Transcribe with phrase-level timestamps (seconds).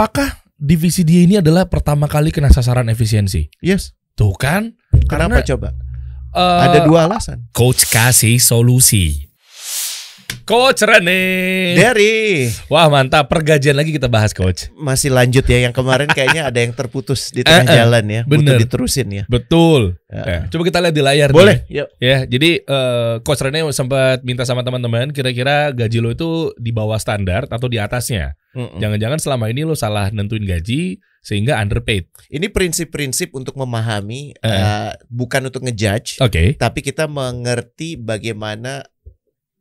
[0.00, 3.52] apakah divisi dia ini adalah pertama kali kena sasaran efisiensi?
[3.60, 3.92] Yes.
[4.16, 4.72] Tuh kan?
[5.04, 5.68] Kenapa Karena, coba?
[6.32, 7.44] eh, Ada dua alasan.
[7.52, 9.28] Coach kasih solusi.
[10.42, 11.22] Coach Rene.
[11.72, 14.66] Dari Wah mantap, pergajian lagi kita bahas Coach.
[14.74, 18.22] masih lanjut ya yang kemarin kayaknya ada yang terputus di tengah Eh, eh, jalan ya.
[18.24, 18.42] bener.
[18.50, 19.24] Butuh diterusin ya.
[19.26, 19.94] Betul.
[20.06, 20.22] Ya.
[20.22, 21.62] Ya, coba kita lihat di layar Boleh.
[21.64, 21.78] nih.
[21.78, 21.88] Yuk.
[21.98, 26.98] Ya, jadi eh, Coach Rene sempat minta sama teman-teman kira-kira gaji lo itu di bawah
[26.98, 28.34] standar atau di atasnya.
[28.52, 32.10] Jangan-jangan selama ini lo salah nentuin gaji sehingga underpaid.
[32.26, 34.48] Ini prinsip-prinsip untuk memahami, Eh.
[34.48, 36.56] eh, bukan untuk ngejudge, Oke.
[36.56, 38.82] tapi kita mengerti bagaimana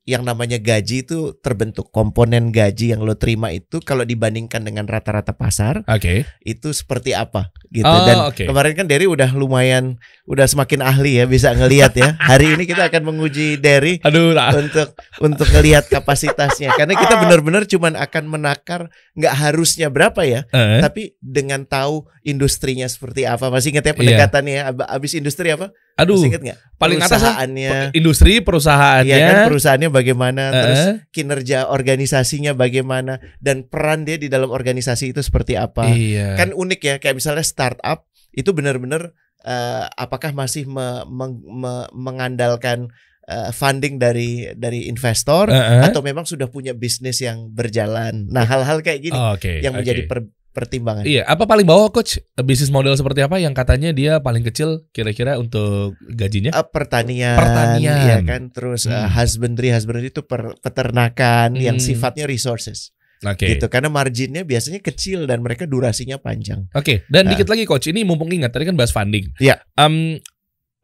[0.10, 1.94] yang namanya gaji itu terbentuk.
[1.94, 6.26] Komponen gaji yang lo terima itu kalau dibandingkan dengan rata-rata pasar Oke.
[6.42, 7.86] itu seperti apa gitu.
[7.86, 8.44] Oh, Dan oke.
[8.50, 12.14] kemarin kan Derry udah lumayan, udah semakin ahli ya bisa ngelihat ya.
[12.22, 16.70] Hari ini kita akan menguji Derry Aduh, untuk untuk ngelihat kapasitasnya.
[16.78, 22.86] Karena kita benar-benar cuman akan menakar nggak harusnya berapa ya Eh, tapi dengan tahu industrinya
[22.86, 23.50] seperti apa.
[23.50, 23.98] Masih ingat ya Iya.
[23.98, 25.74] pendekatannya Ab- abis industri apa?
[25.98, 26.60] Aduh, masih ingat nggak?
[26.78, 27.72] paling atas perusahaannya.
[27.92, 29.18] Industri perusahaannya.
[29.18, 35.10] Iya kan perusahaannya bagaimana eh, terus kinerja organisasinya bagaimana dan peran dia di dalam organisasi
[35.10, 35.90] itu seperti apa.
[35.90, 36.38] Iya.
[36.38, 42.92] kan unik ya kayak misalnya startup itu benar-benar eh, apakah masih me- meng- me- mengandalkan
[43.24, 45.82] eh, funding dari dari investor Eh, eh.
[45.86, 48.26] atau memang sudah punya bisnis yang berjalan.
[48.26, 49.62] Nah, hal-hal kayak gini Oke.
[49.62, 49.86] yang oke.
[49.86, 51.06] menjadi per- pertimbangan.
[51.06, 52.18] Iya, apa paling bawah coach?
[52.42, 56.50] Bisnis model seperti apa yang katanya dia paling kecil kira-kira untuk gajinya?
[56.52, 58.02] Eh, pertanian, Pertanian.
[58.02, 59.08] ya kan, terus Hmm.
[59.08, 61.86] husbandry, husbandry itu per- peternakan yang Hmm.
[61.86, 63.52] sifatnya resources, Oke.
[63.52, 63.68] gitu.
[63.68, 66.72] Karena marginnya biasanya kecil dan mereka durasinya panjang.
[66.72, 67.36] Oke, dan Ah.
[67.36, 69.28] dikit lagi coach, ini mumpung ingat tadi kan bahas funding.
[69.44, 69.60] Iya.
[69.76, 70.24] Em,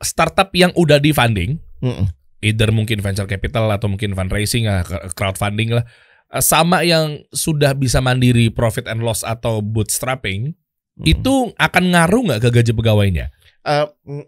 [0.04, 2.12] startup yang udah di funding, Mm-mm.
[2.44, 4.84] either mungkin venture capital atau mungkin fundraising, ah,
[5.16, 5.88] crowdfunding lah,
[6.36, 11.06] eh, sama yang sudah bisa mandiri profit and loss atau bootstrapping, Mm-mm.
[11.08, 13.26] itu akan ngaruh nggak ke gaji pegawainya?
[13.64, 14.28] Uh, mm,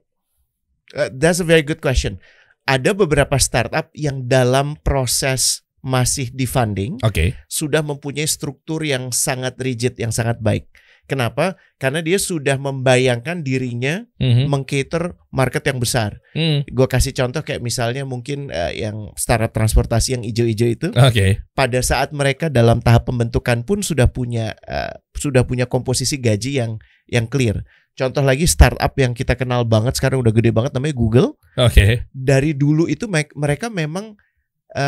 [0.96, 2.24] uh, that's a very good question.
[2.64, 7.38] Ada beberapa startup yang dalam proses masih di funding Oke.
[7.48, 10.68] sudah mempunyai struktur yang sangat rigid, yang sangat baik.
[11.08, 11.56] Kenapa?
[11.80, 14.52] Karena dia sudah membayangkan dirinya Mhm.
[14.52, 16.20] mengcater market yang besar.
[16.36, 16.68] Hmm.
[16.68, 21.40] Gue kasih contoh kayak misalnya mungkin eh, yang startup transportasi yang ijo-ijo itu, Oke.
[21.56, 26.76] pada saat mereka dalam tahap pembentukan pun sudah punya eh, sudah punya komposisi gaji yang
[27.08, 27.64] yang clear.
[27.96, 31.40] Contoh lagi startup yang kita kenal banget sekarang udah gede banget namanya Google.
[31.56, 32.04] Oke.
[32.12, 34.20] Dari dulu itu me- mereka memang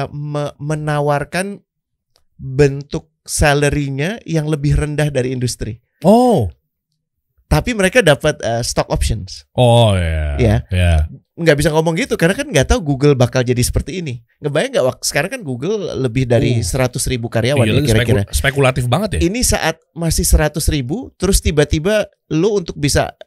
[0.10, 1.62] me- menawarkan
[2.36, 5.80] bentuk salary-nya yang lebih rendah dari industri.
[6.02, 6.48] Oh.
[7.46, 9.50] Tapi mereka dapat eh, stock options.
[9.54, 10.38] Oh ya.
[10.38, 10.56] Ya.
[10.70, 10.94] Ya.
[11.34, 14.22] Nggak bisa ngomong gitu karena kan nggak tahu Google bakal jadi seperti ini.
[14.38, 16.86] Ngebayang nggak sekarang kan Google lebih dari Uh.
[16.86, 18.22] 100 ribu karyawan Iya, ya kira-kira.
[18.22, 19.20] spekul- spekulatif banget ya.
[19.26, 23.18] Ini saat masih 100 ribu, terus tiba-tiba lo untuk bisa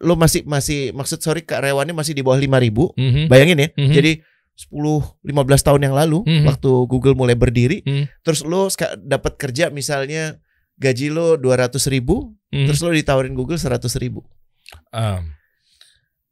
[0.00, 2.96] lo masih masih maksud sorry karyawannya masih di bawah 5 ribu.
[2.96, 3.28] Mhm.
[3.28, 3.92] Bayangin ya, Mhm.
[3.92, 4.12] jadi
[4.56, 6.44] 10 15 tahun yang lalu Mhm.
[6.48, 8.24] waktu Google mulai berdiri, Mhm.
[8.24, 8.72] terus lo
[9.04, 10.40] dapat kerja misalnya
[10.80, 12.66] gaji lo 200 ribu, Mhm.
[12.66, 14.24] terus lo ditawarin Google 100 ribu.
[14.90, 15.36] Um,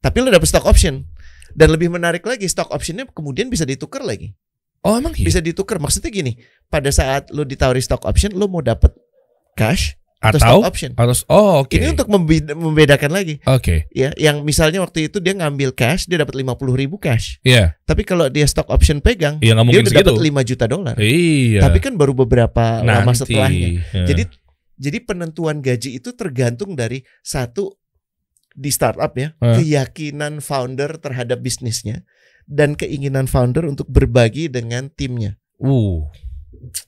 [0.00, 1.08] Tapi lo dapet stock option.
[1.54, 4.34] Dan lebih menarik lagi stock optionnya kemudian bisa ditukar lagi.
[4.84, 5.24] oh emang iya?
[5.24, 5.80] Bisa ditukar.
[5.80, 6.36] Maksudnya gini,
[6.68, 8.92] pada saat lo ditawari stock option, lo mau dapet
[9.56, 10.90] cash atau, Atau stock option.
[10.96, 11.76] harus oh oke.
[11.76, 13.36] Ini untuk membe- membedakan lagi.
[13.44, 13.84] Oke.
[13.92, 17.44] Ya, yang misalnya waktu itu dia ngambil cash, dia dapat 50 ribu cash.
[17.44, 17.76] Iya.
[17.84, 20.96] Tapi kalau dia stock option pegang, nggak dia udah dapat 5 juta dolar.
[20.96, 21.60] Iya.
[21.60, 23.20] Tapi kan baru beberapa lama Nanti.
[23.20, 23.68] setelahnya.
[23.92, 24.04] Ya.
[24.08, 24.22] Jadi
[24.74, 27.76] jadi penentuan gaji itu tergantung dari satu
[28.54, 29.58] di startup ya, Hah?
[29.58, 32.06] keyakinan founder terhadap bisnisnya
[32.46, 35.36] dan keinginan founder untuk berbagi dengan timnya.
[35.58, 36.06] uh.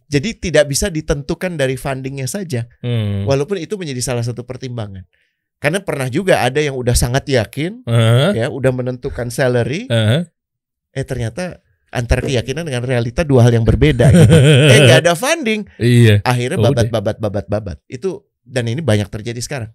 [0.07, 3.27] Jadi tidak bisa ditentukan dari fundingnya saja, Hmm.
[3.27, 5.07] walaupun itu menjadi salah satu pertimbangan.
[5.57, 10.29] Karena pernah juga ada yang udah sangat yakin, Eh, ya, udah menentukan salary, eh.
[10.93, 14.13] eh ternyata antara keyakinan dengan realita dua hal yang berbeda.
[14.13, 14.35] Gitu.
[14.73, 16.21] eh nggak ada funding, Iya.
[16.23, 16.71] akhirnya Udah.
[16.77, 17.77] babat babat babat babat.
[17.89, 19.71] Itu dan ini banyak terjadi sekarang.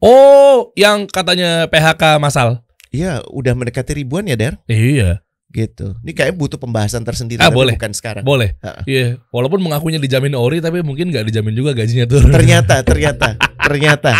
[0.00, 2.64] Oh, yang katanya PHK masal.
[2.90, 4.58] Iya, udah mendekati ribuan ya, Der.
[4.66, 5.22] Iya.
[5.50, 5.98] Gitu.
[6.06, 7.74] Ini kayak butuh pembahasan tersendiri Ah, boleh.
[7.74, 8.22] bukan sekarang.
[8.22, 8.54] Boleh.
[8.86, 9.18] Iya.
[9.34, 12.30] Walaupun mengakunya dijamin ori tapi mungkin nggak dijamin juga gajinya turun.
[12.30, 14.10] Ternyata, ternyata, ternyata.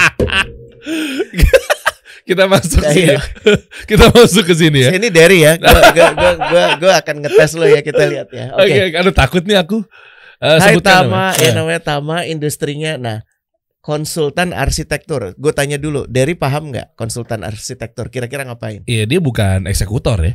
[2.21, 3.03] Kita masuk Ya, sini.
[3.11, 3.19] iya.
[3.91, 4.91] Kita masuk ke sini ya.
[4.95, 5.59] Ini Derry ya.
[5.59, 8.55] Gua, gua, gua, gua, gua akan ngetes lo ya kita lihat ya.
[8.55, 8.71] Oke.
[8.87, 9.83] Oke, aduh takut nih aku.
[10.41, 11.43] Eh, Hai Tama, namanya.
[11.43, 12.95] ya namanya Tama industrinya.
[12.97, 13.19] Nah,
[13.83, 15.35] konsultan arsitektur.
[15.37, 18.09] Gue tanya dulu, Derry paham nggak konsultan arsitektur?
[18.09, 18.81] Kira-kira ngapain?
[18.87, 20.35] Iya, dia bukan eksekutor ya.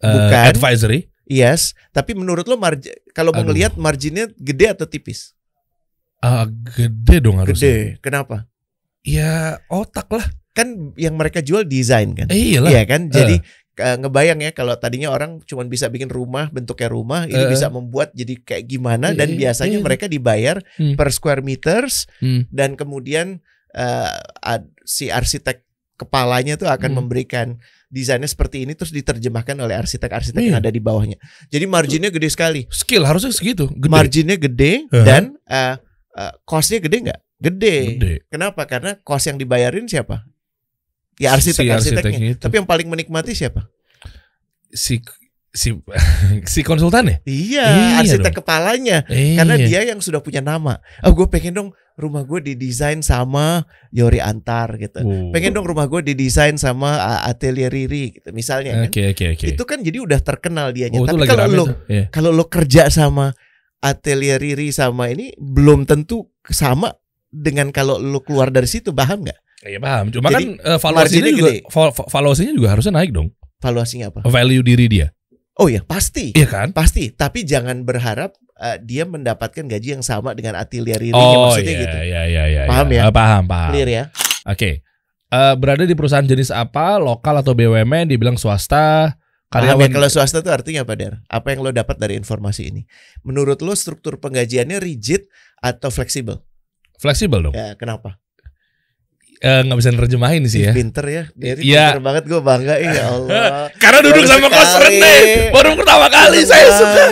[0.00, 0.44] Eh, Bukan.
[0.48, 1.12] advisory.
[1.24, 5.38] Yes, tapi menurut lo margin kalau mau ngelihat marginnya gede atau tipis?
[6.18, 7.70] Ah, gede dong harusnya.
[7.94, 8.02] Gede.
[8.02, 8.50] Kenapa?
[9.00, 10.26] Ya otak lah.
[10.50, 12.26] Kan yang mereka jual desain kan.
[12.28, 12.70] Eh, iyalah.
[12.74, 13.06] Iya kan?
[13.08, 13.38] Jadi
[13.78, 17.48] eh, ngebayang ya kalau tadinya orang cuma bisa bikin rumah bentuknya rumah, ini Eh.
[17.48, 19.84] bisa membuat jadi kayak gimana dan Iya, biasanya iya.
[19.86, 20.98] mereka dibayar Hmm.
[20.98, 22.44] per square meters Hmm.
[22.50, 23.38] dan kemudian
[24.42, 25.62] ad- si arsitek
[26.00, 26.98] kepalanya tuh akan Hmm.
[27.04, 27.46] memberikan
[27.86, 30.62] desainnya seperti ini terus diterjemahkan oleh arsitek-arsitek yang Iya.
[30.62, 31.18] ada di bawahnya.
[31.46, 32.64] Jadi marginnya gede sekali.
[32.72, 33.68] Skill harusnya segitu.
[33.68, 33.90] Gede.
[33.90, 35.04] Marginnya gede Uh-huh.
[35.04, 35.76] dan eh,
[36.16, 37.20] eh, costnya gede nggak?
[37.36, 37.76] Gede.
[37.94, 38.12] Gede.
[38.28, 38.64] Kenapa?
[38.64, 40.24] Karena cost yang dibayarin siapa?
[41.16, 41.76] Ya Si arsitek arsiteknya.
[42.00, 42.40] arsiteknya itu.
[42.40, 43.68] Tapi yang paling menikmati siapa?
[44.70, 45.02] Si
[45.50, 45.74] si
[46.52, 47.16] si konsultan ya?
[47.26, 49.02] Iya, Iya arsitek kepalanya.
[49.10, 50.78] Eh, Karena dia yang sudah punya nama.
[51.02, 51.68] Oh, gue pengen dong
[52.00, 55.04] rumah gue didesain sama Yori Antar gitu.
[55.04, 55.28] Oh.
[55.30, 58.32] Pengen dong rumah gue didesain sama uh, Atelier Riri gitu.
[58.32, 58.88] Misalnya kan.
[58.88, 59.46] Oke oke oke.
[59.52, 60.98] Itu kan jadi udah terkenal dianya.
[60.98, 61.76] Oh, Tapi kalau lo tuh.
[61.92, 62.04] Iya.
[62.08, 63.36] kalau lo kerja sama
[63.80, 66.90] Atelier Riri sama ini belum tentu sama
[67.28, 69.38] dengan kalau lo keluar dari situ paham nggak?
[69.68, 70.08] Iya paham.
[70.08, 71.60] Cuma Jadi, kan eh, valuasinya juga gede.
[71.68, 73.28] val- val- valuasinya juga harusnya naik dong.
[73.60, 74.20] Valuasinya apa?
[74.24, 75.06] Value diri dia.
[75.60, 76.68] Oh ya pasti, Iya kan?
[76.72, 77.12] pasti.
[77.12, 81.82] Tapi jangan berharap uh, dia mendapatkan gaji yang sama dengan Atelier Riri Oh maksudnya iya,
[81.84, 81.96] gitu.
[82.00, 82.62] iya iya iya.
[82.64, 82.96] Paham iya.
[82.96, 83.02] ya?
[83.04, 83.70] Eh, paham paham.
[83.76, 84.04] Clear ya?
[84.48, 84.80] Oke.
[85.30, 86.96] Eh, berada di perusahaan jenis apa?
[86.96, 88.08] Lokal atau BUMN?
[88.08, 89.12] Dibilang swasta.
[89.52, 89.76] Paham ya?
[89.76, 91.14] Karyawan Kalau swasta itu artinya apa, Der?
[91.28, 92.82] Apa yang lo dapat dari informasi ini?
[93.20, 95.28] Menurut lo struktur penggajiannya rigid
[95.60, 96.40] atau fleksibel?
[97.00, 97.54] fleksibel dong.
[97.56, 98.20] Ya, kenapa?
[99.40, 100.72] Eh, nggak bisa nerjemahin sih ya.
[100.72, 101.22] Pinter ya.
[101.32, 101.84] Dia Iya.
[101.90, 103.44] pinter banget gue bangga ya Allah.
[103.82, 105.00] Karena duduk Baru sama Coach sekali.
[105.00, 105.16] Rene
[105.48, 107.02] baru pertama kali saya Pinter suka.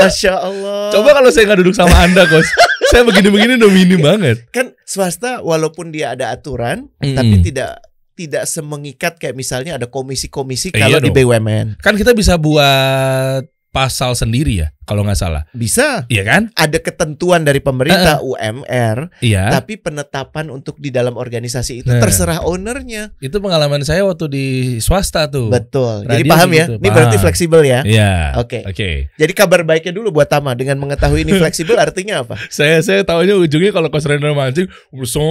[0.00, 0.80] Masya Allah.
[0.88, 2.48] Coba kalau saya nggak duduk sama Anda, Coach.
[2.90, 4.48] saya begini-begini udah minim banget.
[4.48, 7.14] kan swasta walaupun dia ada aturan, Mm.
[7.14, 7.70] tapi tidak
[8.16, 11.28] tidak semengikat kayak misalnya ada komisi-komisi Eh, kalau iya di dong.
[11.28, 11.76] BUMN.
[11.78, 15.46] Kan kita bisa buat pasal sendiri ya, kalau nggak salah.
[15.50, 16.42] Bisa Iya kan?
[16.52, 19.46] ada ketentuan dari pemerintah UMR, Iya.
[19.48, 22.02] tapi penetapan untuk di dalam organisasi itu Nah.
[22.02, 23.14] terserah ownernya.
[23.18, 24.46] Itu pengalaman saya waktu di
[24.78, 25.48] swasta tuh.
[25.48, 26.02] Betul.
[26.04, 26.64] Jadi Radio paham ya?
[26.66, 27.80] gitu, Ini berarti fleksibel ya.
[27.82, 28.34] Iya.
[28.36, 28.66] Oke.
[28.66, 29.14] Oke.
[29.14, 32.34] Jadi kabar baiknya dulu buat Tama dengan mengetahui ini fleksibel artinya apa?
[32.50, 34.66] Saya saya tahunya ujungnya kalau Rene mancing,
[35.04, 35.22] so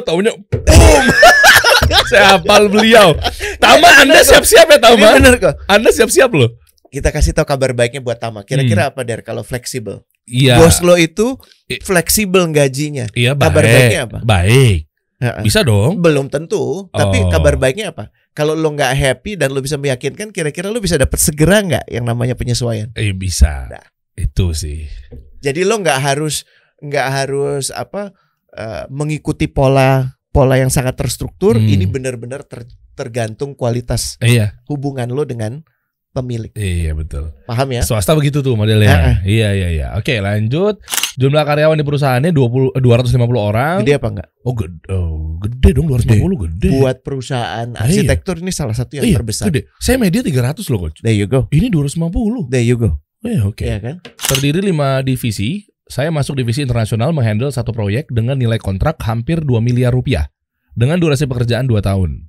[0.00, 1.04] tahunya boom.
[2.10, 3.14] saya hafal beliau.
[3.58, 5.06] Tama Anda siap-siap ya Ini Tama.
[5.18, 5.54] bener kok.
[5.66, 6.50] Anda siap-siap loh.
[6.88, 8.42] Kita kasih tahu kabar baiknya buat Tama.
[8.42, 10.06] Kira-kira apa Der kalau fleksibel?
[10.24, 10.58] Iya.
[10.58, 11.38] Bos lo itu
[11.82, 13.06] fleksibel gajinya.
[13.12, 13.42] Iya baik.
[13.46, 14.18] kabar baiknya apa?
[14.22, 14.80] Baik.
[15.42, 16.04] Bisa dong.
[16.04, 17.30] Belum tentu, tapi Oh.
[17.32, 18.12] kabar baiknya apa?
[18.30, 22.04] Kalau lo nggak happy dan lo bisa meyakinkan, kira-kira lo bisa dapat segera nggak yang
[22.04, 22.92] namanya penyesuaian?
[22.92, 23.64] Eh bisa.
[23.72, 23.80] Nah.
[24.12, 24.84] Itu sih.
[25.40, 26.44] Jadi lo nggak harus
[26.80, 28.12] nggak harus apa
[28.52, 31.56] eh, mengikuti pola pola yang sangat terstruktur.
[31.56, 31.64] Hmm.
[31.64, 34.60] Ini benar-benar ter- tergantung kualitas Eh, iya.
[34.68, 35.64] hubungan lo dengan
[36.16, 36.48] pemilik.
[36.56, 37.36] Iya betul.
[37.44, 37.84] Paham ya?
[37.84, 39.20] Swasta begitu tuh modelnya.
[39.28, 39.86] Iya iya iya.
[40.00, 40.80] Oke, lanjut.
[41.16, 43.84] Jumlah karyawan di perusahaannya 20 250 orang.
[43.84, 44.28] Gede apa enggak?
[44.44, 44.78] Oh, gede.
[44.88, 46.68] Oh, gede dong 250 gede.
[46.76, 47.80] Buat perusahaan Iya.
[47.84, 49.44] arsitektur ini salah satu yang Iya, terbesar.
[49.48, 49.68] Gede.
[49.76, 51.00] Saya media 300 loh, Coach.
[51.04, 51.48] There you go.
[51.52, 52.48] Ini 250.
[52.48, 53.00] There you go.
[53.24, 53.64] Eh, oke.
[53.64, 53.96] Iya kan?
[54.28, 55.64] Terdiri 5 divisi.
[55.86, 60.28] Saya masuk divisi internasional menghandle satu proyek dengan nilai kontrak hampir 2 miliar rupiah
[60.74, 62.26] dengan durasi pekerjaan 2 tahun.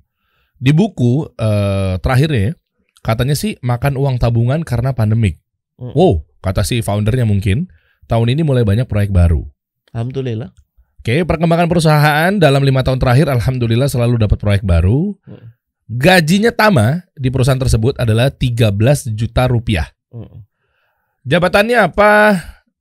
[0.58, 2.52] Di buku eh, terakhirnya ya,
[3.00, 5.38] katanya sih makan uang tabungan karena pandemik.
[5.78, 5.94] Hmm.
[5.94, 7.70] Wow, kata si foundernya mungkin
[8.10, 9.46] tahun ini mulai banyak proyek baru.
[9.94, 10.50] Alhamdulillah.
[10.98, 15.14] Oke, perkembangan perusahaan dalam lima tahun terakhir alhamdulillah selalu dapat proyek baru.
[15.24, 15.58] Hmm.
[15.88, 18.76] Gajinya Tama di perusahaan tersebut adalah 13
[19.16, 19.88] juta rupiah.
[20.12, 20.44] Mm.
[21.24, 22.12] Jabatannya apa?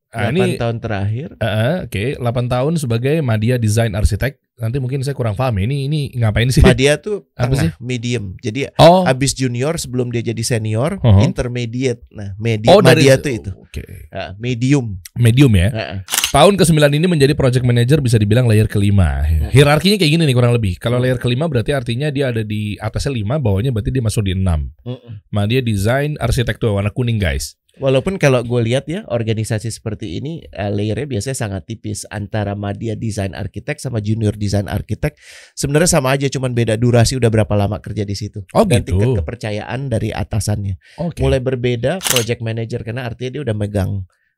[0.08, 1.36] Ah, 8 ini tahun terakhir.
[1.38, 4.40] Eh, Oke, 8 tahun sebagai Madia Design Arsitek.
[4.58, 5.70] Nanti mungkin saya kurang paham ya.
[5.70, 6.66] Ini ini ngapain sih?
[6.66, 7.70] Madia tuh Apa sih?
[7.78, 8.34] medium.
[8.42, 11.22] Jadi Oh, habis junior sebelum dia jadi senior, Uh-huh.
[11.22, 12.02] intermediate.
[12.10, 13.52] Nah, medium oh dari tuh itu.
[13.54, 14.10] Oke.
[14.10, 14.98] Ah, medium.
[15.14, 15.70] Medium ya.
[15.70, 16.00] Ah, ah.
[16.28, 19.22] Tahun ke-9 ini menjadi project manager bisa dibilang layer kelima.
[19.54, 20.76] Hierarkinya kayak gini nih kurang lebih.
[20.82, 24.34] Kalau layer kelima berarti artinya dia ada di atasnya 5, bawahnya berarti dia masuk di
[24.34, 24.44] 6.
[24.84, 25.12] Mm-mm.
[25.30, 27.56] Madia Design Arsitektur warna kuning guys.
[27.78, 32.98] Walaupun kalau gue lihat ya organisasi seperti ini eh, layernya biasanya sangat tipis antara Madia
[32.98, 35.14] Design Arsitek sama Junior Design Arsitek
[35.54, 38.98] sebenarnya sama aja cuman beda durasi udah berapa lama kerja di situ Oh dan gitu.
[38.98, 40.82] tingkat kepercayaan dari atasannya.
[41.02, 41.22] Oke.
[41.22, 43.92] Mulai berbeda project manager karena artinya dia udah megang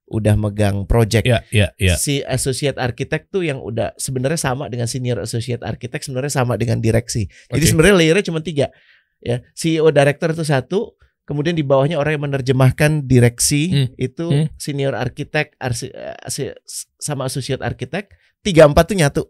[0.09, 1.23] udah megang project.
[1.23, 1.95] Ya, ya, ya.
[1.95, 6.81] Si associate architect tuh yang udah sebenarnya sama dengan senior associate architect sebenarnya sama dengan
[6.81, 7.29] direksi.
[7.47, 8.73] Jadi sebenarnya layernya cuma tiga.
[9.21, 10.97] Ya, CEO director itu satu,
[11.29, 13.87] kemudian di bawahnya orang yang menerjemahkan direksi Hmm.
[14.01, 14.49] itu Hmm.
[14.57, 16.57] senior arsitek arsi, eh,
[16.97, 18.17] sama associate architect.
[18.41, 19.23] Tiga empat tuh nyatu.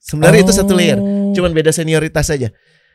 [0.00, 1.32] Sebenarnya itu satu layer, Oh.
[1.36, 2.48] cuman beda senioritas saja.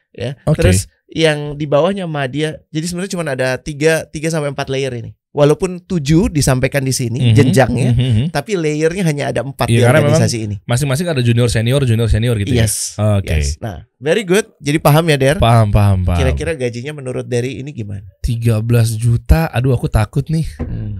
[0.10, 0.41] Ya.
[0.50, 0.62] Oke.
[0.65, 5.13] Terus yang di bawahnya Madia, jadi sebenarnya cuma ada tiga tiga sampai empat layer ini.
[5.29, 8.25] Walaupun tujuh disampaikan di sini Mhm, jenjangnya, mhm, mhm.
[8.33, 10.55] tapi layernya hanya ada empat Iya, di organisasi ini.
[10.65, 12.65] Masing-masing ada junior senior, junior senior gitu ya.
[12.65, 12.98] Yes.
[12.98, 13.29] Oke.
[13.29, 13.62] yes.
[13.62, 14.50] Nah, very good.
[14.57, 15.38] Jadi paham ya, Der?
[15.38, 16.17] Paham, paham, paham.
[16.17, 18.09] Kira-kira gajinya menurut Derry ini gimana?
[18.25, 18.65] 13
[18.98, 19.45] juta.
[19.53, 20.50] Aduh, aku takut nih.
[20.57, 20.98] Hmm.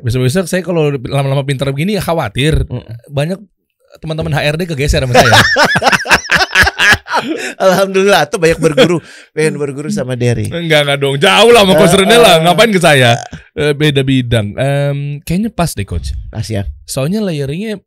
[0.00, 2.84] Besok-besok saya kalau lama-lama pintar begini khawatir Mm.
[3.12, 3.38] banyak
[4.00, 5.28] teman-teman HRD kegeser sama saya.
[7.58, 8.98] Alhamdulillah tuh banyak berguru,
[9.30, 10.48] pengen berguru sama Derry.
[10.48, 11.16] enggak enggak dong.
[11.16, 12.34] Jauh lah sama Eh, concernnya lah.
[12.34, 12.40] eh.
[12.42, 13.10] Ngapain ke saya?
[13.52, 14.46] Eh, beda bidang.
[14.54, 16.12] Em, kayaknya pas deh coach.
[16.28, 16.64] Pas ya.
[16.82, 17.80] Soalnya layeringnya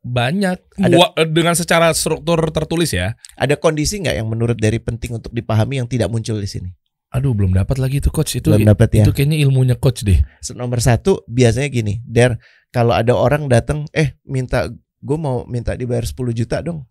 [0.00, 3.12] banyak Ada- eh, dengan secara struktur tertulis ya.
[3.34, 6.68] Ada kondisi nggak yang menurut Derry penting untuk dipahami yang tidak muncul di sini?
[7.10, 8.38] Aduh, belum dapat lagi tuh coach.
[8.38, 9.02] Itu Belum dapat ya.
[9.02, 10.22] itu kayaknya ilmunya coach deh.
[10.54, 12.38] Nomor satu biasanya gini, Der,
[12.70, 14.70] kalau ada orang datang, eh minta
[15.00, 16.86] gue mau minta dibayar 10 juta dong.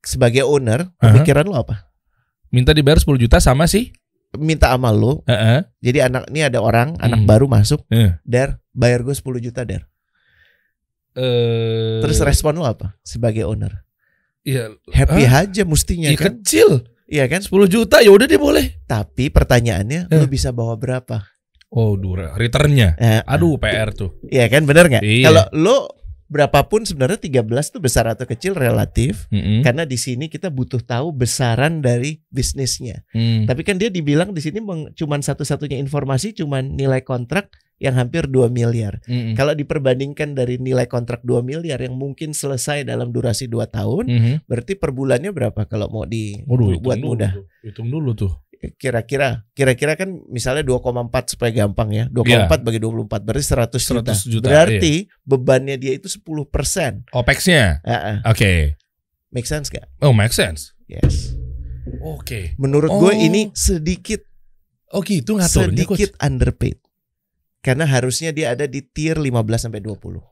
[0.00, 1.90] Sebagai owner, pemikiran lo apa?
[2.48, 3.90] Minta dibayar 10 juta sama sih.
[4.34, 5.12] Minta amal lo.
[5.24, 5.64] Heeh.
[5.80, 7.28] Jadi anak ini ada orang, anak Hmm.
[7.28, 8.14] baru masuk, Eh.
[8.22, 9.88] Der, bayar gue 10 juta, Der.
[11.16, 13.82] Eh, Terus respon lo apa sebagai owner?
[14.44, 15.42] iya, Happy Hah?
[15.42, 16.38] aja mestinya iya kan?
[16.38, 16.84] kecil.
[17.08, 17.40] Iya kan?
[17.40, 18.84] 10 juta ya udah deh boleh.
[18.84, 20.18] Tapi pertanyaannya, Eh.
[20.18, 21.24] lo bisa bawa berapa?
[21.72, 22.94] Oh, dura returnnya.
[22.94, 24.20] Eh, Aduh, PR tuh.
[24.28, 25.02] Iya kan bener nggak?
[25.02, 25.26] Iya.
[25.26, 25.76] Kalau lo
[26.26, 29.62] berapapun sebenarnya 13 tuh besar atau kecil relatif Mm-mm.
[29.62, 33.06] karena di sini kita butuh tahu besaran dari bisnisnya.
[33.10, 33.46] Hmm.
[33.46, 34.58] Tapi kan dia dibilang di sini
[34.92, 39.04] cuman satu-satunya informasi cuman nilai kontrak yang hampir 2 miliar.
[39.04, 39.36] Mm-mm.
[39.36, 44.34] Kalau diperbandingkan dari nilai kontrak 2 miliar yang mungkin selesai dalam durasi 2 tahun, Mhm.
[44.48, 47.30] berarti per bulannya berapa kalau mau di Waduh, bu- buat hitung dulu mudah?
[47.60, 48.32] Hitung dulu tuh.
[48.74, 52.04] Kira-kira kira-kira kan misalnya 2,4 supaya gampang ya.
[52.10, 54.12] 2,4 bagi 24 berarti 100 juta.
[54.12, 57.06] 100 juta, berarti bebannya dia itu 10%.
[57.14, 57.84] OPEX-nya.
[57.86, 58.16] Heeh.
[58.26, 58.52] Oke.
[59.30, 59.86] Make sense gak?
[60.00, 60.74] Oh, make sense.
[60.86, 61.36] Yes.
[62.00, 62.54] Oke.
[62.56, 62.98] Menurut Oh.
[63.00, 64.22] gue ini sedikit
[64.90, 65.98] Oh gitu ngaturnya coach.
[65.98, 66.78] sedikit underpaid.
[67.60, 70.22] Karena harusnya dia ada di tier 15 sampai 20.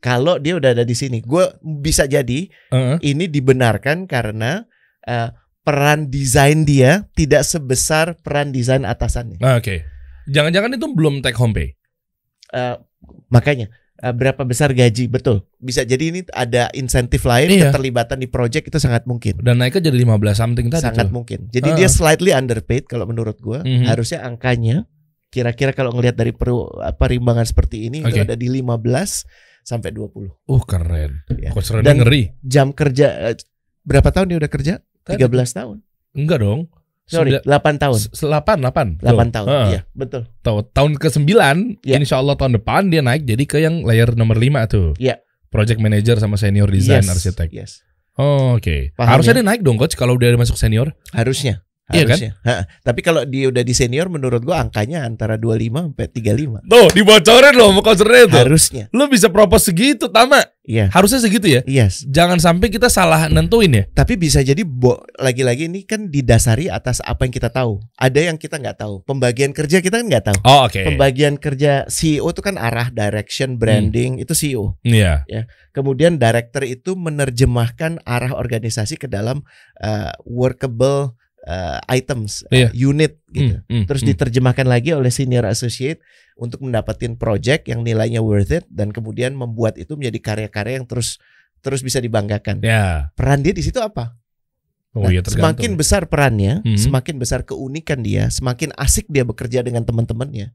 [0.00, 2.96] Kalau dia udah ada di sini, gue bisa jadi Heeh.
[3.04, 4.64] ini dibenarkan karena
[5.04, 5.28] eh,
[5.70, 9.38] peran desain dia tidak sebesar peran desain atasannya.
[9.38, 9.86] Ah, Oke.
[10.26, 11.78] Jangan-jangan itu belum take home pay.
[12.50, 12.76] Eh,
[13.28, 17.70] makanya eh, berapa besar gaji betul bisa jadi ini ada insentif lain Iya.
[17.70, 21.14] keterlibatan di project itu sangat mungkin Dan naiknya jadi 15 something tadi sangat tuh.
[21.14, 21.76] mungkin jadi Ah.
[21.76, 23.86] dia slightly underpaid kalau menurut gua Mhm.
[23.86, 24.90] harusnya angkanya
[25.28, 28.24] kira-kira kalau ngelihat dari peru, perimbangan seperti ini itu Oke.
[28.24, 29.22] ada di 15
[29.62, 31.22] sampai 20 Uh keren.
[31.30, 31.54] ya.
[31.54, 32.22] Coach Randy Dan- ngeri.
[32.42, 33.36] jam kerja eh,
[33.80, 34.74] berapa tahun dia udah kerja
[35.06, 35.76] 13 tahun
[36.10, 36.60] Enggak dong.
[37.04, 38.88] sorry Sembilan- 8 tahun 8 8.
[39.02, 39.68] 8 tahun Heeh.
[39.68, 41.30] iya betul Tahu tahun ke-9
[41.82, 41.96] Iya.
[41.96, 44.94] insya Allah tahun depan dia naik jadi ke yang layer nomor 5 tuh.
[44.96, 45.18] Iya.
[45.48, 47.48] Project manager sama senior design Yes, arsitek.
[47.50, 47.72] yes
[48.14, 48.92] Oh, Oke.
[48.94, 49.38] Paham Harusnya ya?
[49.40, 50.92] dia naik dong coach kalau udah masuk senior.
[51.10, 52.18] harusnya Iya kan?
[52.40, 56.88] Ha, tapi kalau dia udah di senior menurut gua angkanya antara 25 sampai 35 Tuh,
[56.90, 58.40] dibocorin loh sama coach Randy tuh.
[58.40, 60.40] harusnya Lu bisa propose segitu, Tama.
[60.62, 61.60] iya Harusnya segitu ya.
[61.64, 63.84] yes Jangan sampai kita salah nentuin ya.
[63.90, 68.34] tapi bisa jadi bo- lagi-lagi ini kan didasari atas apa yang kita tahu ada yang
[68.34, 70.80] kita nggak tahu pembagian kerja kita kan nggak tahu Oh, oke.
[70.84, 75.26] pembagian kerja CEO itu kan arah direction branding itu CEO Iya.
[75.70, 79.42] kemudian director itu menerjemahkan arah organisasi ke dalam
[79.78, 82.68] uh, workable uh, items uh, Iya.
[82.74, 84.10] unit gitu Hmm, hmm, terus hmm.
[84.12, 86.00] diterjemahkan lagi oleh senior associate
[86.36, 91.20] untuk mendapatkan project yang nilainya worth it dan kemudian membuat itu menjadi karya-karya yang terus
[91.60, 92.64] terus bisa dibanggakan.
[92.64, 93.12] Ya.
[93.12, 94.16] Peran dia di situ apa?
[94.90, 95.60] Oh Nah, iya tergantung.
[95.62, 96.80] semakin besar perannya, Mhm.
[96.80, 100.50] semakin besar keunikan dia, semakin asik dia bekerja dengan teman-temannya,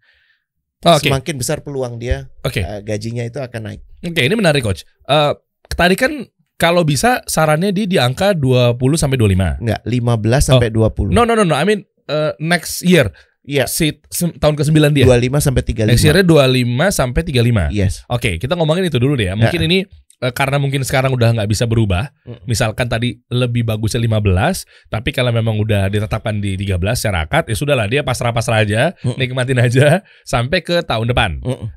[0.84, 1.08] Oh, Oke.
[1.08, 2.62] semakin besar peluang dia Oke.
[2.62, 3.82] uh, gajinya itu akan naik.
[4.04, 4.84] Oke, ini menarik coach.
[5.08, 5.34] Eh
[5.72, 6.25] tadi kan
[6.56, 9.60] kalau bisa sarannya di di angka 20 sampai 25.
[9.60, 11.12] Enggak, 15 sampai 20.
[11.12, 11.12] Oh.
[11.12, 13.12] No no no no, I mean eh, next year.
[13.46, 15.06] Iya, Si se- tahun ke-9 dia.
[15.06, 15.86] 25 sampai 35.
[15.86, 17.70] Next year 25 sampai 35.
[17.70, 18.02] Yes.
[18.10, 19.36] Oke, kita ngomongin itu dulu deh ya.
[19.38, 19.68] Mungkin Ya.
[19.70, 19.80] ini
[20.18, 22.10] eh, karena mungkin sekarang udah nggak bisa berubah.
[22.26, 22.42] Mm.
[22.48, 27.54] Misalkan tadi lebih bagusnya 15, tapi kalau memang udah ditetapkan di 13 secara akad, ya
[27.54, 29.14] sudahlah dia pasrah-pasrah aja, Mm.
[29.14, 31.38] nikmatin aja sampai ke tahun depan.
[31.44, 31.70] Mm-mm.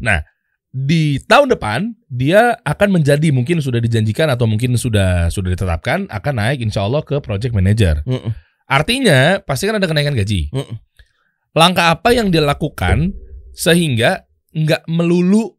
[0.69, 6.35] Di tahun depan dia akan menjadi mungkin sudah dijanjikan atau mungkin sudah sudah ditetapkan akan
[6.37, 8.05] naik insya Allah ke project manager.
[8.05, 8.37] Mm-mm.
[8.69, 10.53] Artinya pasti kan ada kenaikan gaji.
[10.53, 10.77] Mm-mm.
[11.57, 13.17] Langkah apa yang dia lakukan
[13.57, 15.57] sehingga nggak melulu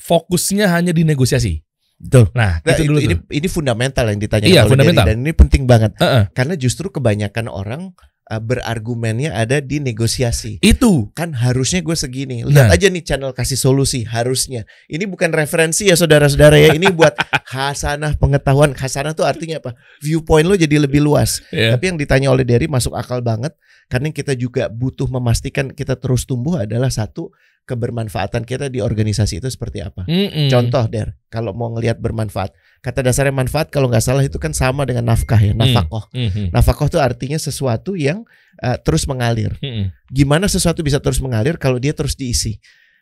[0.00, 1.62] fokusnya hanya di negosiasi.
[2.02, 2.34] Betul.
[2.34, 3.18] Nah, Nah, itu itu dulu ini, tuh.
[3.30, 5.04] ini fundamental yang ditanya Iya, fundamental.
[5.06, 6.26] Dan ini penting banget Heeh.
[6.34, 10.62] karena justru kebanyakan orang uh, berargumennya ada di negosiasi.
[10.62, 11.10] Itu.
[11.12, 12.46] Kan harusnya gue segini.
[12.46, 12.74] Lihat Nah.
[12.76, 14.64] aja nih channel kasih solusi harusnya.
[14.88, 16.70] Ini bukan referensi ya saudara-saudara ya.
[16.72, 17.12] Ini buat
[17.56, 18.72] hasanah pengetahuan.
[18.72, 19.74] Hasanah tuh artinya apa?
[20.00, 21.42] Viewpoint lo jadi lebih luas.
[21.50, 21.74] Ya.
[21.74, 23.52] Tapi yang ditanya oleh Derry masuk akal banget
[23.90, 27.28] karena kita juga butuh memastikan kita terus tumbuh adalah satu
[27.62, 30.02] kebermanfaatan kita di organisasi itu seperti apa.
[30.04, 30.50] Mm-mm.
[30.50, 32.50] Contoh der, kalau mau ngelihat bermanfaat,
[32.82, 36.10] kata dasarnya manfaat kalau nggak salah itu kan sama dengan nafkah ya, nafakoh.
[36.10, 36.50] Mhm.
[36.50, 38.26] Nafakoh itu artinya sesuatu yang
[38.60, 39.54] uh, terus mengalir.
[39.62, 39.94] Mm-mm.
[40.10, 42.58] Gimana sesuatu bisa terus mengalir kalau dia terus diisi?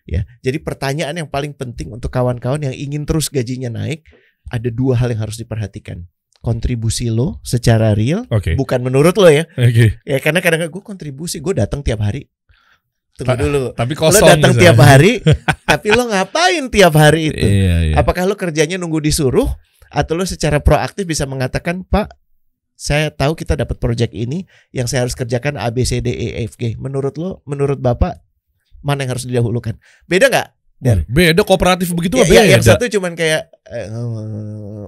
[0.08, 4.02] Ya, jadi pertanyaan yang paling penting untuk kawan-kawan yang ingin terus gajinya naik,
[4.48, 6.08] ada dua hal yang harus diperhatikan.
[6.40, 8.56] Kontribusi lo secara real, Oke.
[8.56, 9.44] bukan menurut lo ya.
[9.60, 10.00] Oke.
[10.08, 12.32] Ya karena kadang gue kontribusi, gue datang tiap hari.
[13.22, 13.62] Tunggu dulu.
[13.72, 14.28] Tapi Lo kosong.
[14.28, 14.62] datang misalnya.
[14.62, 15.12] tiap hari,
[15.70, 17.46] tapi lo ngapain tiap hari itu?
[17.46, 17.94] Iya, iya.
[17.98, 19.48] Apakah lo kerjanya nunggu disuruh
[19.90, 22.14] atau lo secara proaktif bisa mengatakan, "Pak,
[22.74, 26.28] saya tahu kita dapat project ini yang saya harus kerjakan A B C D E
[26.44, 28.22] F G." Menurut lo, menurut Bapak
[28.80, 29.76] mana yang harus didahulukan?
[30.08, 30.48] Beda nggak?
[30.80, 32.50] Dan- Beda kooperatif begitu Ya, apa ya, ya?
[32.56, 33.84] yang satu cuman kayak eh,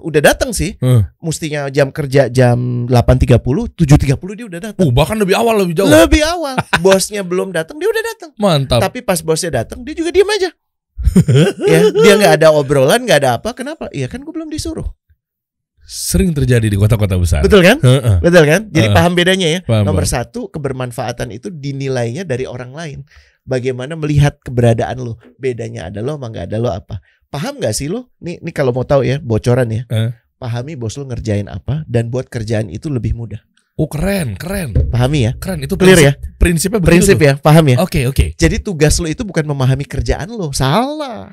[0.01, 0.73] udah datang sih.
[0.75, 1.01] Eh.
[1.21, 3.37] Mestinya jam kerja jam 8.30,
[3.77, 4.81] 7.30 dia udah datang.
[4.81, 5.87] Uh, bahkan lebih awal lebih jauh.
[5.87, 6.57] Lebih awal.
[6.85, 8.31] Bosnya belum datang, dia udah datang.
[8.35, 8.81] Mantap.
[8.81, 10.49] Tapi pas bosnya datang, dia juga diam aja.
[11.69, 13.53] ya, dia nggak ada obrolan, nggak ada apa.
[13.53, 13.93] Kenapa?
[13.93, 14.87] Iya kan gue belum disuruh.
[15.83, 17.43] Sering terjadi di kota-kota besar.
[17.43, 17.77] Betul kan?
[18.23, 18.71] Betul kan?
[18.71, 18.95] Jadi Ah.
[18.95, 19.61] paham bedanya ya.
[19.61, 20.15] Paham, Nomor paham.
[20.15, 22.99] satu kebermanfaatan itu dinilainya dari orang lain.
[23.43, 25.19] Bagaimana melihat keberadaan lo?
[25.35, 27.03] Bedanya ada lo, sama nggak ada lo apa?
[27.27, 28.13] Paham nggak sih lo?
[28.23, 29.83] Nih, nih kalau mau tahu ya bocoran ya.
[29.91, 30.15] Eh.
[30.39, 33.43] Pahami bos lo ngerjain apa dan buat kerjaan itu lebih mudah.
[33.79, 35.33] Oh keren, keren, Pahami ya?
[35.41, 35.65] keren.
[35.65, 36.13] Itu Clear prinsip, ya?
[36.37, 37.77] prinsipnya begitu Prinsip ya, paham ya?
[37.81, 38.37] Oke, oke.
[38.37, 41.33] Jadi tugas lo itu bukan memahami kerjaan lo, salah.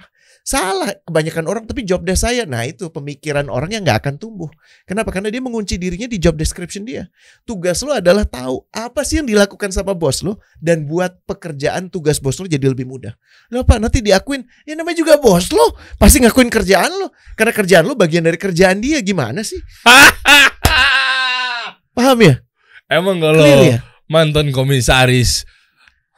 [0.49, 2.41] Salah kebanyakan orang tapi job desk saya.
[2.49, 4.49] Nah, itu pemikiran orang yang nggak akan tumbuh.
[4.81, 5.13] Kenapa?
[5.13, 7.05] Karena dia mengunci dirinya di job description dia.
[7.45, 12.17] Tugas lo adalah tahu apa sih yang dilakukan sama bos lo dan buat pekerjaan tugas
[12.17, 13.13] bos lo jadi lebih mudah.
[13.53, 14.41] Lo apa nanti diakuin?
[14.65, 17.13] Ya namanya juga bos lo, pasti ngakuin kerjaan lo.
[17.37, 19.05] Karena kerjaan lo bagian dari kerjaan dia.
[19.05, 19.61] Gimana sih?
[21.93, 22.41] Paham ya?
[22.89, 23.77] Emang kalau Clear ya?
[24.09, 25.45] mantan komisaris.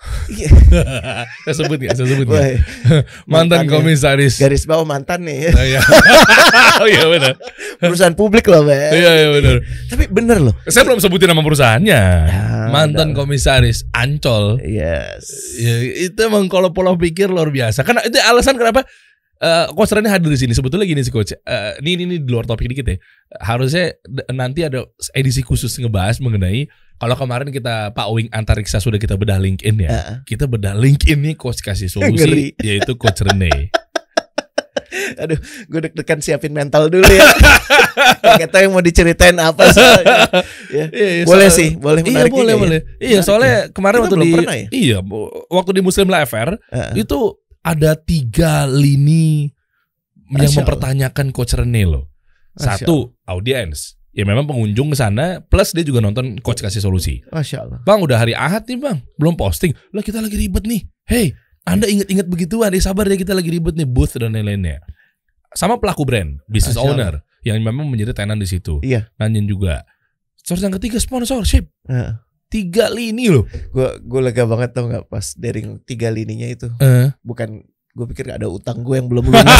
[1.45, 1.93] saya sebut nggak?
[1.93, 2.41] Saya sebut nggak?
[2.41, 2.55] Woi,
[3.31, 4.41] Mantan komisaris.
[4.41, 5.51] garis bawah mantan nih ya.
[5.53, 5.81] Oh iya.
[6.81, 7.33] oh iya benar.
[7.77, 8.73] perusahaan publik loh, Be.
[8.73, 9.55] Iya iya benar.
[9.93, 10.53] Tapi bener loh.
[10.65, 12.01] Saya belum sebutin nama perusahaannya.
[12.25, 14.57] Ya, Mantan komisaris Ancol.
[14.65, 15.57] Yes.
[15.61, 15.75] Ya,
[16.09, 17.85] itu emang kalau pola pikir luar biasa.
[17.85, 18.81] Karena itu alasan kenapa
[19.41, 20.53] eh coach Rene hadir di sini.
[20.57, 21.33] Sebetulnya gini sih coach.
[21.33, 22.97] Eh, ini, ini di luar topik dikit ya.
[23.37, 23.93] Harusnya
[24.33, 24.81] nanti ada
[25.13, 26.65] edisi khusus ngebahas mengenai
[27.01, 29.89] kalau kemarin kita Pak Wing Antariksa sudah kita bedah LinkedIn ya.
[29.89, 30.15] Heeh.
[30.23, 32.13] Kita bedah LinkedIn nih coach kasih Ngeri.
[32.13, 33.49] solusi yaitu coach Rene.
[35.17, 37.23] Aduh, gue deg-degan siapin mental dulu ya.
[38.39, 40.27] Gak tau yang mau diceritain apa soalnya.
[40.69, 40.85] Ya.
[40.87, 42.59] Iya, iya, Boleh soal- sih, boleh Iya menarik boleh juga ya.
[42.59, 42.79] boleh.
[42.79, 44.67] Iya Menarik soalnya kemarin Kita waktu belum di pernah ya?
[44.69, 44.97] iya
[45.49, 46.91] waktu di Muslim Life Fair Heeh.
[46.97, 47.19] itu
[47.61, 49.47] ada tiga lini
[50.27, 50.57] yang Masya Allah.
[50.59, 52.05] mempertanyakan coach Rene loh.
[52.53, 53.95] Satu audiens.
[54.11, 57.23] Ya memang pengunjung ke sana plus dia juga nonton coach kasih solusi.
[57.31, 57.79] Masya Allah.
[57.87, 59.71] Bang udah hari Ahad nih bang, belum posting.
[59.95, 60.83] Lah kita lagi ribet nih.
[61.07, 61.31] Hey,
[61.63, 64.83] Anda inget-inget begituan, ya sabar ya kita lagi ribet nih booth dan lain-lainnya.
[65.55, 66.95] Sama pelaku brand, business Masya Allah.
[66.95, 67.13] owner
[67.47, 68.83] yang memang menjadi tenan di situ.
[68.83, 69.07] Iya.
[69.15, 69.87] Nanyain juga.
[70.43, 71.71] Terus yang ketiga sponsorship.
[71.87, 72.19] Heeh.
[72.51, 73.47] Tiga lini loh.
[73.71, 76.67] Gue gue lega banget tau nggak pas dari tiga lininya itu.
[76.83, 77.15] Eh.
[77.23, 77.63] Bukan
[77.95, 79.47] gue pikir ada utang gue yang belum lunas.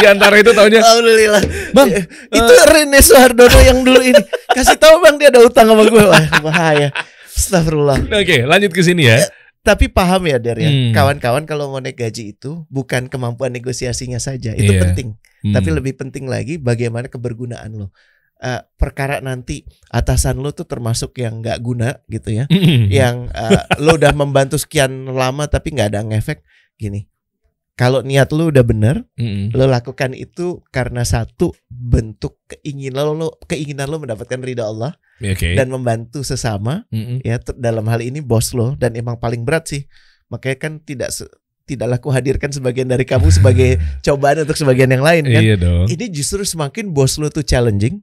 [0.00, 1.42] di antara itu taunya Alhamdulillah.
[1.70, 4.22] Bang, Eh, itu Rene Suhardono yang dulu ini.
[4.48, 6.00] Kasih tahu bang dia ada utang sama gue.
[6.00, 6.88] Wah, bahaya.
[7.30, 8.08] Astagfirullah.
[8.10, 9.20] Oke, lanjut ke sini ya.
[9.60, 10.72] Tapi paham ya Der ya.
[10.72, 10.92] Hmm.
[10.92, 14.52] Kawan-kawan kalau mau naik gaji itu bukan kemampuan negosiasinya saja.
[14.52, 14.80] Itu Iya.
[14.82, 15.20] penting.
[15.44, 15.52] Hmm.
[15.52, 17.92] Tapi lebih penting lagi bagaimana kebergunaan lo.
[18.40, 22.48] Eh, perkara nanti atasan lo tuh termasuk yang nggak guna gitu ya.
[22.48, 22.88] Mm-mm.
[22.88, 26.40] yang eh, lo udah membantu sekian lama tapi nggak ada ngefek
[26.80, 27.04] gini.
[27.80, 29.56] Kalau niat lo udah bener, Mm-mm.
[29.56, 35.52] lo lakukan itu karena satu bentuk keinginan lo, keinginan lo mendapatkan ridha Allah Ya, Oke.
[35.52, 37.20] dan membantu sesama Mm-mm.
[37.20, 39.84] ya dalam hal ini bos lo dan emang paling berat sih
[40.28, 41.28] makanya kan tidak se-
[41.64, 45.88] tidaklah ku hadirkan sebagian dari kamu sebagai cobaan untuk sebagian yang lain kan Iya dong.
[45.88, 48.00] ini justru semakin bos lo tuh challenging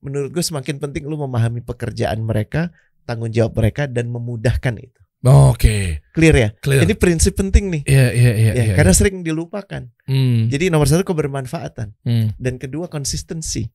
[0.00, 2.68] menurut gue semakin penting lo memahami pekerjaan mereka
[3.04, 6.48] tanggung jawab mereka dan memudahkan itu Oke, clear ya?
[6.64, 6.88] Clear.
[6.88, 7.82] ini prinsip penting nih.
[7.84, 8.52] Iya iya iya.
[8.56, 8.98] ya iya, karena iya.
[8.98, 9.92] sering dilupakan.
[10.08, 11.92] Hmm, jadi nomor satu kebermanfaatan.
[12.04, 13.68] Hmm, dan kedua konsistensi.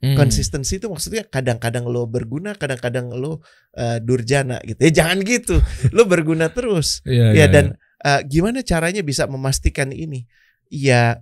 [0.00, 0.16] Hmm.
[0.16, 3.44] konsistensi itu maksudnya kadang-kadang lo berguna kadang-kadang lo
[3.76, 4.80] eh, durjana gitu.
[4.80, 5.60] Ya jangan gitu.
[5.96, 7.04] Lo berguna terus.
[7.04, 7.64] Iya, iya, ya dan
[8.00, 10.24] eh, gimana caranya bisa memastikan ini?
[10.72, 11.20] Ya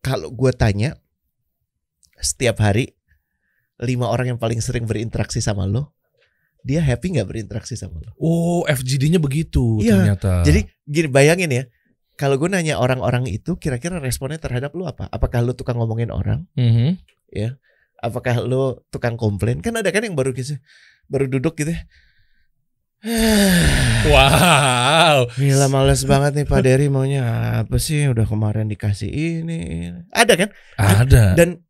[0.00, 0.96] kalau gue tanya
[2.16, 2.96] setiap hari
[3.80, 5.93] lima orang yang paling sering berinteraksi sama lo
[6.64, 10.42] dia happy nggak berinteraksi sama lo Oh, FGD-nya begitu Iya, ternyata.
[10.42, 11.64] jadi gini bayangin ya
[12.16, 16.48] kalau gue nanya orang-orang itu kira-kira responnya terhadap lo apa apakah lo tukang ngomongin orang
[16.56, 16.96] Mhm.
[18.00, 20.56] apakah lo tukang komplain kan ada kan yang baru gitu
[21.04, 21.84] baru duduk gitu ya.
[24.04, 25.28] Wow.
[25.34, 27.22] Gila males banget nih Pak Dery maunya
[27.60, 29.60] apa sih udah kemarin dikasih ini.
[30.12, 30.48] Ada kan?
[30.76, 31.22] Ada.
[31.32, 31.64] Dan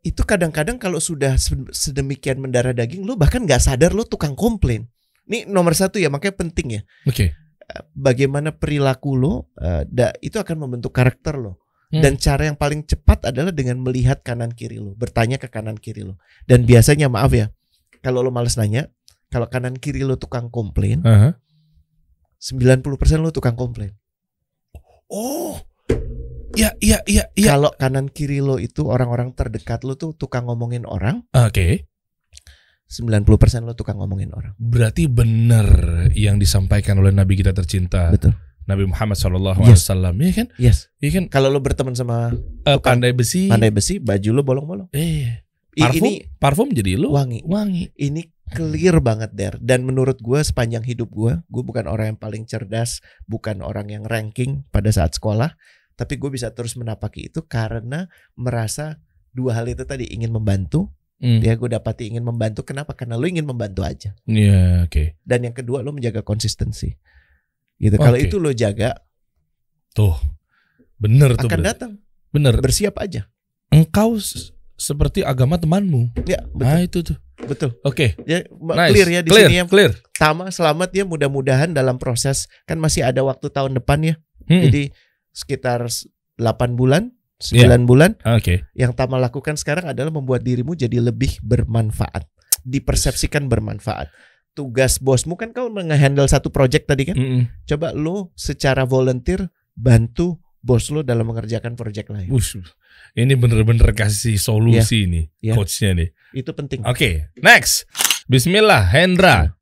[0.00, 4.88] itu kadang-kadang kalau sudah se- sedemikian mendarah daging lo bahkan nggak sadar lo tukang komplain.
[5.28, 6.82] Ini nomor satu ya makanya penting ya.
[7.06, 7.36] Oke.
[7.94, 11.60] Bagaimana perilaku lo eh, da- itu akan membentuk karakter lo.
[11.90, 12.06] Hmm.
[12.06, 16.06] Dan cara yang paling cepat adalah dengan melihat kanan kiri lo, bertanya ke kanan kiri
[16.06, 16.22] lo.
[16.46, 17.50] Dan biasanya maaf ya,
[17.98, 18.86] kalau lo males nanya,
[19.26, 21.34] kalau kanan kiri lo tukang komplain, Aha.
[22.38, 22.86] 90%
[23.18, 23.90] lo tukang komplain.
[25.10, 25.58] Oh.
[26.52, 27.54] Ya, iya, iya, iya.
[27.54, 31.86] Kalau kanan kiri lo itu orang-orang terdekat lo tuh tukang ngomongin orang, Oke.
[32.86, 33.22] 90%
[33.62, 34.50] lo tukang ngomongin orang.
[34.56, 35.66] Berarti benar
[36.10, 38.34] yang disampaikan oleh Nabi kita tercinta Betul.
[38.66, 39.82] Nabi Muhammad Shallallahu Alaihi Yes.
[39.84, 40.46] Wasallam, Iya kan?
[40.58, 40.78] Yes.
[40.98, 41.24] Iya kan?
[41.28, 43.46] Kalau lo berteman sama Tukang pandai besi.
[43.46, 44.88] pandai besi, baju lo bolong-bolong.
[44.90, 47.46] Eh, I- parfum, Ini parfum jadi lu wangi.
[47.46, 47.94] wangi.
[47.94, 49.54] Ini clear banget der.
[49.56, 54.02] Dan menurut gue sepanjang hidup gue, gue bukan orang yang paling cerdas, bukan orang yang
[54.02, 55.54] ranking pada saat sekolah,
[56.00, 58.96] tapi gue bisa terus menapaki itu karena merasa
[59.36, 60.88] dua hal itu tadi ingin membantu.
[61.20, 61.44] Hmm.
[61.44, 62.64] Ya gue dapati ingin membantu.
[62.64, 62.96] Kenapa?
[62.96, 64.16] Karena lo ingin membantu aja.
[64.24, 65.20] Iya, oke.
[65.20, 66.88] Dan yang kedua lo menjaga konsistensi.
[67.76, 68.00] Gitu.
[68.00, 68.24] Kalau Oke.
[68.24, 68.96] itu lo jaga
[69.92, 70.16] Tuh.
[70.96, 71.52] Bener tuh.
[71.52, 71.92] akan datang.
[72.32, 72.56] Bener.
[72.56, 73.28] Bersiap aja.
[73.68, 74.16] Engkau
[74.80, 76.16] seperti agama temanmu.
[76.24, 76.64] Ya betul.
[76.64, 77.16] Nah, itu tuh.
[77.44, 77.70] Betul.
[77.84, 78.16] Oke.
[78.24, 78.90] Ya Nice.
[78.96, 79.64] clear ya di clear, sini ya.
[79.68, 79.92] Clear.
[80.16, 84.14] Tama selamat ya mudah-mudahan dalam proses kan masih ada waktu tahun depan ya.
[84.48, 84.64] Hmm.
[84.64, 84.92] Jadi
[85.30, 87.12] sekitar s- 8 bulan,
[87.48, 87.72] Iya.
[87.72, 88.68] 9 bulan Oke.
[88.72, 92.28] yang Tama lakukan sekarang adalah membuat dirimu jadi lebih bermanfaat.
[92.62, 94.12] Dipersepsikan bermanfaat.
[94.52, 97.16] Tugas bosmu kan kau nge-handle satu project tadi kan.
[97.16, 97.48] Mm-mm.
[97.64, 102.28] Coba lo secara volunteer bantu bos lo dalam mengerjakan project lain.
[102.28, 102.60] Ush,
[103.16, 105.56] ini bener-bener kasih solusi nih Iya.
[105.56, 106.08] coachnya nih.
[106.36, 106.84] Itu penting.
[106.84, 107.88] Oke, next.
[108.28, 109.56] Bismillah, Hendra.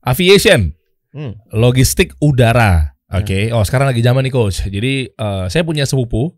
[0.00, 0.72] Aviation,
[1.12, 1.36] Hmm.
[1.52, 2.96] logistik udara.
[3.10, 4.62] Oke, oh sekarang lagi zaman nih coach.
[4.64, 6.30] Jadi eh, saya punya sepupu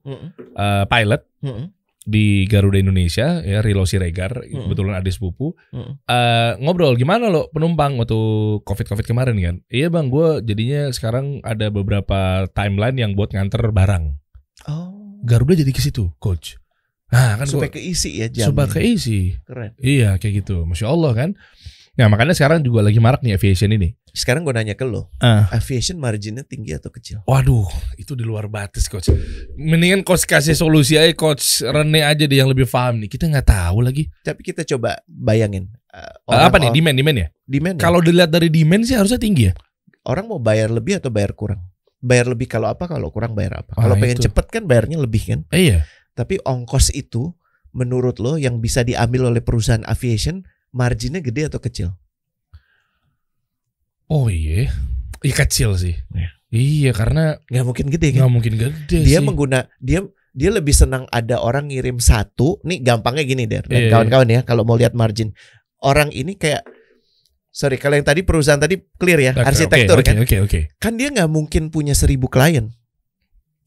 [0.57, 1.69] eh, pilot Mm-mm.
[2.03, 4.67] di Garuda Indonesia ya Rilo Siregar, Mm-mm.
[4.67, 5.53] kebetulan adik sepupu.
[6.09, 8.17] Eh, ngobrol gimana lo penumpang waktu
[8.65, 9.57] covid covid kemarin kan?
[9.69, 14.05] Iya bang, gue jadinya sekarang ada beberapa timeline yang buat nganter barang.
[14.65, 15.21] Oh.
[15.23, 16.57] Garuda jadi ke situ, coach.
[17.13, 18.49] Nah kan Supaya gua, keisi ya jamnya.
[18.49, 19.37] supaya keisi.
[19.45, 19.77] Keren.
[19.77, 21.31] Iya kayak gitu, masya Allah kan.
[21.93, 23.93] Nah makanya sekarang juga lagi marak nih aviation ini.
[24.09, 25.45] Sekarang gue nanya ke lo, Ah.
[25.51, 27.21] aviation marginnya tinggi atau kecil?
[27.23, 29.13] Waduh, itu di luar batas coach.
[29.55, 33.09] Mendingan coach kasih solusi aja coach Rene aja deh yang lebih paham nih.
[33.09, 34.09] Kita nggak tahu lagi.
[34.19, 35.69] Tapi kita coba bayangin.
[35.93, 37.29] uh, Eh, apa nih orang- demand demand ya?
[37.47, 37.83] demand ya?
[37.83, 39.55] Kalau dilihat dari demand sih harusnya tinggi ya.
[40.03, 41.63] orang mau bayar lebih atau bayar kurang?
[42.01, 42.91] Bayar lebih kalau apa?
[42.91, 43.77] Kalau kurang bayar apa?
[43.77, 44.27] Ah, Kalau pengen itu.
[44.27, 45.41] cepet kan bayarnya lebih kan?
[45.49, 45.79] Eh, iya.
[46.11, 47.31] Tapi ongkos itu
[47.71, 51.89] menurut lo yang bisa diambil oleh perusahaan aviation marginnya gede atau kecil?
[54.09, 54.69] Oh iya,
[55.23, 55.97] iya kecil sih.
[56.13, 56.31] Iya.
[56.53, 58.19] Iya karena Nggak mungkin gede kan?
[58.21, 59.25] nggak mungkin gede Dia sih.
[59.25, 62.61] mengguna dia dia lebih senang ada orang ngirim satu.
[62.63, 63.91] Nih gampangnya gini der dan Iya, iya.
[63.91, 65.33] kawan-kawan ya kalau mau lihat margin
[65.81, 66.61] orang ini kayak
[67.49, 70.61] sorry kalau yang tadi perusahaan tadi clear ya Oke, arsitektur oke, kan Oke oke.
[70.77, 72.69] kan dia nggak mungkin punya seribu klien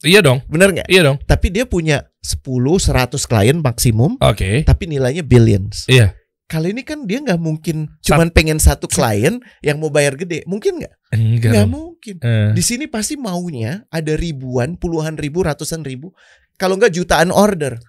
[0.05, 0.85] Iya dong, bener nggak?
[0.85, 1.17] iya dong.
[1.25, 4.61] Tapi dia punya 10 100 klien maksimum Oke.
[4.61, 5.89] tapi nilainya billions.
[5.89, 6.13] Iya.
[6.45, 10.77] Kalau ini kan dia nggak mungkin cuman pengen satu klien yang mau bayar gede, mungkin
[10.77, 10.93] nggak?
[11.09, 12.15] Enggak Nggak mungkin.
[12.21, 16.13] Eh, Di sini pasti maunya ada ribuan, puluhan ribu, ratusan ribu,
[16.61, 17.81] kalau nggak jutaan order.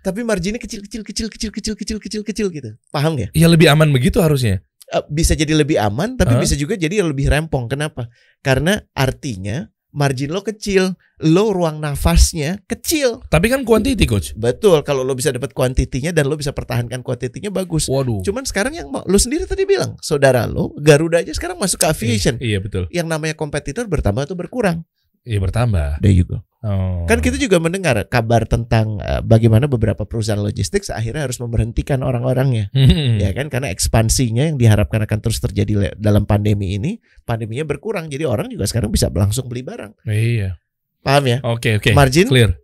[0.00, 2.70] Tapi marginnya kecil, kecil, kecil, kecil, kecil, kecil, kecil, kecil gitu.
[2.88, 3.36] Paham nggak?
[3.36, 4.64] ya lebih aman begitu harusnya.
[4.88, 6.40] Eh, Bisa jadi lebih aman, tapi Hah?
[6.40, 7.68] bisa juga jadi lebih rempong.
[7.68, 8.08] Kenapa?
[8.40, 13.20] Karena artinya margin lo kecil, lo ruang nafasnya kecil.
[13.28, 14.32] Tapi kan quantity coach.
[14.36, 17.88] Betul, kalau lo bisa dapat kuantitinya dan lo bisa pertahankan kuantitinya bagus.
[17.88, 18.22] Waduh.
[18.24, 21.86] Cuman sekarang yang mau- lo sendiri tadi bilang, saudara lo Garuda aja sekarang masuk ke
[21.88, 22.36] aviation.
[22.40, 22.84] Iya, iya betul.
[22.88, 24.84] Yang namanya kompetitor bertambah atau berkurang?
[25.28, 26.00] Iya bertambah.
[26.00, 26.47] There you go.
[26.58, 27.06] Oh.
[27.06, 32.74] Kan kita juga mendengar kabar tentang eh, bagaimana beberapa perusahaan logistik akhirnya harus memberhentikan orang-orangnya.
[32.74, 33.22] Hmm.
[33.22, 38.10] Ya kan karena ekspansinya yang diharapkan akan terus terjadi dalam pandemi ini, pandeminya berkurang.
[38.10, 40.02] Jadi orang juga sekarang bisa langsung beli barang.
[40.02, 40.58] Iya.
[41.06, 41.38] Paham ya?
[41.46, 41.94] Oke oke.
[41.94, 42.26] Margin?
[42.26, 42.58] clear.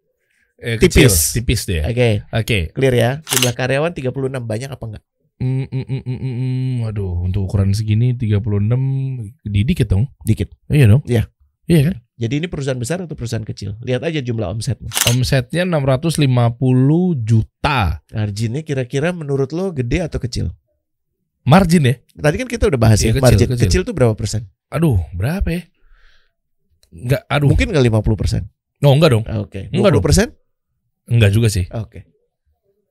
[0.59, 0.97] Eh, Tipis.
[0.97, 1.13] kecil.
[1.39, 1.83] tipis deh.
[1.87, 2.59] Oke, Oke.
[2.75, 3.11] clear ya.
[3.31, 5.05] Jumlah karyawan 36 banyak apa enggak?
[5.43, 6.75] Mm, mm, mm, mm, mm, mm.
[6.87, 8.39] Waduh, untuk ukuran segini 36
[9.45, 10.11] dikit dong.
[10.23, 10.51] Dikit.
[10.71, 11.03] Iya dong.
[11.05, 11.27] Iya.
[11.67, 11.97] Iya kan?
[12.15, 13.75] Jadi ini perusahaan besar atau perusahaan kecil?
[13.83, 14.87] Lihat aja jumlah omsetnya.
[15.11, 16.23] Omsetnya 650
[17.27, 17.99] juta.
[18.15, 20.55] Marginnya kira-kira menurut lo gede atau kecil?
[21.43, 21.95] Margin ya?
[22.15, 23.63] Tadi kan kita udah bahas Iya, ya, kecil, margin kecil.
[23.67, 23.81] kecil.
[23.83, 24.47] tuh berapa persen?
[24.71, 25.63] Aduh, berapa ya?
[26.95, 27.51] Enggak, aduh.
[27.51, 28.43] Mungkin nggak 50 persen.
[28.81, 29.25] Oh, enggak dong.
[29.43, 29.67] Oke.
[29.75, 30.05] Enggak 20 dong.
[30.07, 30.27] persen?
[31.11, 31.67] Enggak juga sih.
[31.75, 32.07] Oke.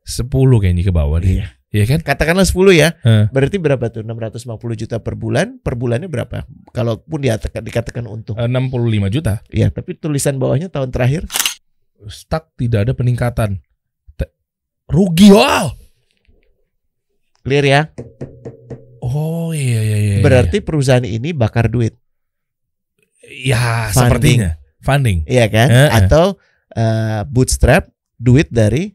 [0.03, 0.27] 10
[0.59, 1.39] kayaknya ke bawah nih.
[1.41, 1.47] Iya.
[1.73, 2.05] Iya kan?
[2.05, 2.93] Katakanlah 10 ya.
[3.01, 3.33] Heh.
[3.33, 4.05] Berarti berapa tuh?
[4.05, 5.57] 650 juta per bulan.
[5.57, 6.45] Per bulannya berapa?
[6.69, 8.37] Kalaupun dikatakan, dikatakan untung.
[8.37, 9.41] Eh, 65 juta.
[9.49, 11.25] Iya, tapi tulisan bawahnya tahun terakhir
[12.05, 13.63] Stuck tidak ada peningkatan.
[14.13, 14.33] Te-
[14.85, 15.73] rugi wow.
[17.43, 17.81] clear ya.
[19.03, 20.15] Oh iya iya iya.
[20.23, 21.97] Berarti perusahaan ini bakar duit.
[23.23, 23.95] ya Funding.
[23.97, 24.51] sepertinya
[24.83, 25.17] funding.
[25.27, 25.67] Iya kan?
[25.71, 25.89] Eh.
[25.91, 26.25] Atau
[26.75, 27.87] eh, bootstrap
[28.19, 28.91] duit dari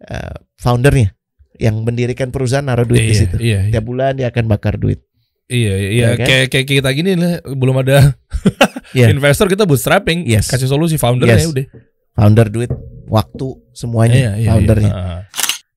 [0.00, 1.12] eh, foundernya
[1.60, 3.36] yang mendirikan perusahaan naruh duit di iya, situ.
[3.36, 5.04] iya, iya, Tiap bulan dia akan bakar duit.
[5.46, 6.26] iya, iya, Iya kan?
[6.26, 8.16] kayak kayak kita gini lah, belum ada
[8.96, 9.12] Iya.
[9.12, 10.48] investor kita bootstrapping, Yes.
[10.48, 11.52] kasih solusi foundernya Yes.
[11.52, 11.66] udah.
[12.10, 12.72] Founder duit,
[13.06, 14.90] waktu semuanya Iya, iya, foundernya.
[14.90, 15.04] iya.
[15.20, 15.20] Ah,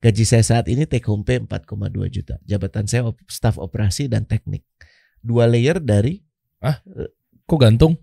[0.00, 2.36] Gaji saya saat ini take home pay 4,2 juta.
[2.44, 4.60] Jabatan saya op- staf operasi dan teknik.
[5.20, 6.20] Dua layer dari
[7.44, 8.00] Kok gantung?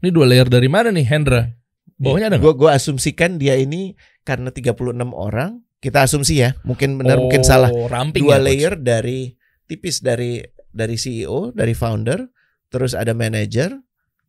[0.00, 1.52] Ini dua layer dari mana nih, Hendra?
[2.00, 2.44] Bawahnya ada nggak?
[2.48, 4.72] Gue gua asumsikan dia ini karena 36
[5.12, 7.72] orang, kita asumsi ya, mungkin benar Oh, mungkin salah.
[7.72, 8.44] Dua ya, Coach?
[8.44, 9.32] layer dari
[9.64, 12.28] tipis dari dari CEO, dari founder,
[12.68, 13.74] terus ada manager,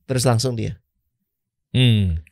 [0.07, 0.79] terus langsung dia.
[1.75, 2.23] Hmm.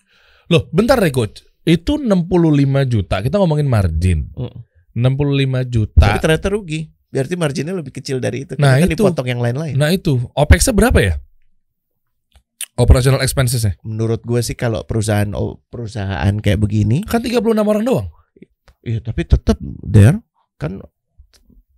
[0.49, 1.45] Loh, bentar deh coach.
[1.61, 3.21] Itu 65 juta.
[3.21, 4.33] Kita ngomongin margin.
[4.33, 4.65] Mm.
[4.97, 6.05] 65 Tapi juta.
[6.17, 6.89] ternyata rugi.
[7.09, 8.57] Berarti marginnya lebih kecil dari itu.
[8.57, 8.97] Nah, kan itu.
[8.97, 9.77] dipotong yang lain-lain.
[9.77, 11.13] Nah, itu OPEX-nya berapa ya?
[12.79, 13.77] Operational expenses-nya.
[13.85, 18.09] Menurut gue sih kalau perusahaan oh, perusahaan kayak begini, Kan 36 orang doang.
[18.81, 20.19] Iya tapi tetap there
[20.55, 20.79] kan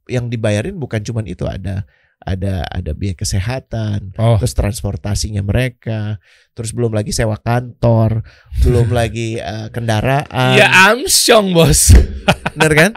[0.10, 1.86] yang dibayarin bukan cuman itu ada
[2.22, 4.38] ada ada biaya kesehatan, Oh.
[4.38, 6.22] terus transportasinya mereka,
[6.54, 8.22] terus belum lagi sewa kantor,
[8.62, 10.54] belum lagi eh, kendaraan.
[10.54, 11.90] Ya Amsyong, Bos.
[12.54, 12.92] Bener kan?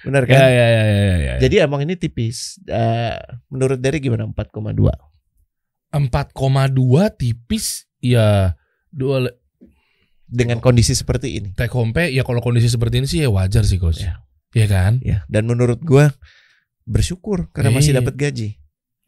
[0.00, 0.38] Bener kan?
[0.40, 1.34] Ya, ya, ya, ya, ya, ya.
[1.44, 2.56] Jadi emang ini tipis.
[2.64, 3.12] Eh,
[3.52, 4.88] menurut dari gimana 4,2?
[5.92, 8.56] 4,2 tipis ya
[8.88, 9.28] dua
[10.32, 11.52] Dengan kondisi seperti ini.
[11.52, 14.00] take home pay ya kalau kondisi seperti ini sih ya wajar sih coach.
[14.00, 14.24] Ya.
[14.56, 14.92] Iya kan?
[15.04, 16.12] Ya, dan menurut gua
[16.88, 18.00] bersyukur karena masih Iya.
[18.00, 18.48] dapat gaji.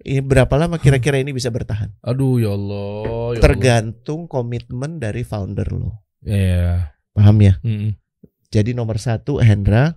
[0.04, 1.88] Ini berapa lama kira-kira ini bisa bertahan?
[2.04, 3.36] Aduh ya Allah.
[3.36, 5.80] Ya Tergantung komitmen dari founder lo.
[5.80, 5.96] Allah.
[6.24, 6.68] Iya.
[7.16, 7.56] Paham ya?
[7.64, 7.96] Mm-mm.
[8.52, 9.96] Jadi nomor satu Hendra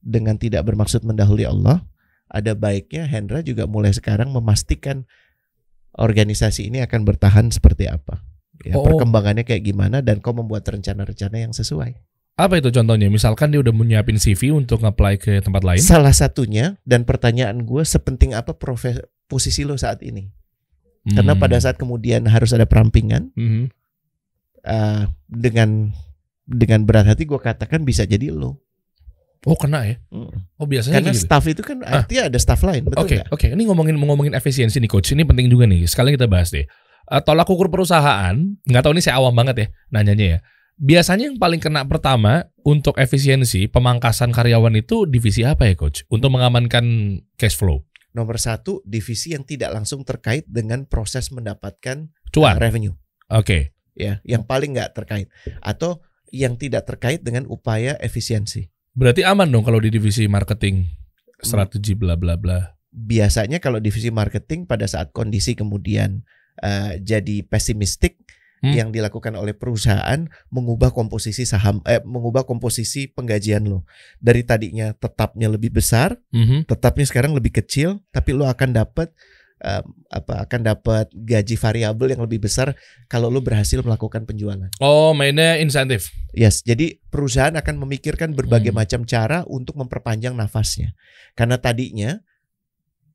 [0.00, 1.84] dengan tidak bermaksud mendahului Allah,
[2.28, 5.04] ada baiknya Hendra juga mulai sekarang memastikan
[5.96, 8.22] organisasi ini akan bertahan seperti apa.
[8.64, 8.82] Ya, Oh.
[8.82, 11.94] perkembangannya kayak gimana dan kau membuat rencana-rencana yang sesuai.
[12.34, 13.06] Apa itu contohnya?
[13.06, 15.82] Misalkan dia udah menyiapin CV untuk nge-apply ke tempat lain.
[15.82, 20.30] Salah satunya dan pertanyaan gue sepenting apa profes posisi lo saat ini?
[21.08, 21.42] Karena Hmm.
[21.42, 23.62] pada saat kemudian harus ada perampingan Mhm.
[24.64, 25.94] eh, dengan
[26.44, 28.58] dengan berat hati gue katakan bisa jadi lo.
[29.46, 29.96] Oh kena ya?
[30.58, 31.30] Oh biasanya Karena gitu.
[31.30, 33.28] staff itu kan artinya ada staff lain, betul Oke, nggak?
[33.30, 33.46] oke.
[33.54, 35.14] Ini ngomongin ngomongin efisiensi nih coach.
[35.14, 35.86] Ini penting juga nih.
[35.86, 36.66] Sekalian kita bahas deh.
[37.08, 38.36] Eh, tolak ukur perusahaan,
[38.68, 40.38] nggak tahu ini saya awam banget ya nanyanya ya.
[40.78, 46.04] Biasanya yang paling kena pertama untuk efisiensi pemangkasan karyawan itu divisi apa ya coach?
[46.12, 47.82] Untuk mengamankan cash flow.
[48.12, 52.60] Nomor satu divisi yang tidak langsung terkait dengan proses mendapatkan uh, Cuan.
[52.60, 52.94] revenue,
[53.32, 53.72] Oke.
[53.96, 55.32] ya, yang paling nggak terkait
[55.64, 58.68] atau yang tidak terkait dengan upaya efisiensi.
[58.92, 60.84] Berarti aman dong kalau di divisi marketing,
[61.40, 62.76] strategi bla bla bla.
[62.92, 66.22] Biasanya kalau divisi marketing pada saat kondisi kemudian
[66.60, 68.18] uh, jadi pesimistik,
[68.58, 68.74] Hmm.
[68.74, 73.86] yang dilakukan oleh perusahaan mengubah komposisi saham, eh, mengubah komposisi penggajian lo
[74.18, 76.66] dari tadinya tetapnya lebih besar Mhm.
[76.66, 79.14] tetapnya sekarang lebih kecil tapi lo akan dapat
[79.62, 82.74] em, apa akan dapat gaji variabel yang lebih besar
[83.06, 84.70] kalau lo berhasil melakukan penjualan.
[84.82, 86.10] Oh mainnya insentif.
[86.34, 88.82] Yes, jadi perusahaan akan memikirkan berbagai Hmm.
[88.82, 90.98] macam cara untuk memperpanjang nafasnya.
[91.38, 92.18] Karena tadinya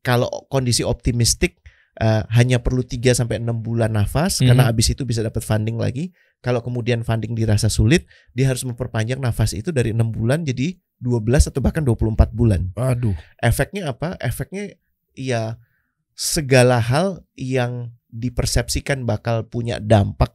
[0.04, 1.63] kalau kondisi optimistik
[1.94, 4.48] eh, hanya perlu 3 sampai 6 bulan nafas Mhm.
[4.50, 6.10] karena habis itu bisa dapat funding lagi.
[6.40, 11.48] Kalau kemudian funding dirasa sulit, dia harus memperpanjang nafas itu dari 6 bulan jadi 12
[11.48, 12.74] atau bahkan 24 bulan.
[12.76, 13.14] Aduh.
[13.38, 14.18] Efeknya apa?
[14.18, 14.74] Efeknya
[15.14, 15.62] ya
[16.14, 20.34] segala hal yang dipersepsikan bakal punya dampak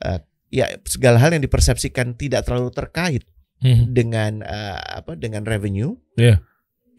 [0.00, 3.22] eh, ya segala hal yang dipersepsikan tidak terlalu terkait
[3.58, 3.84] Mhm.
[3.90, 6.40] dengan eh, apa dengan revenue Iya.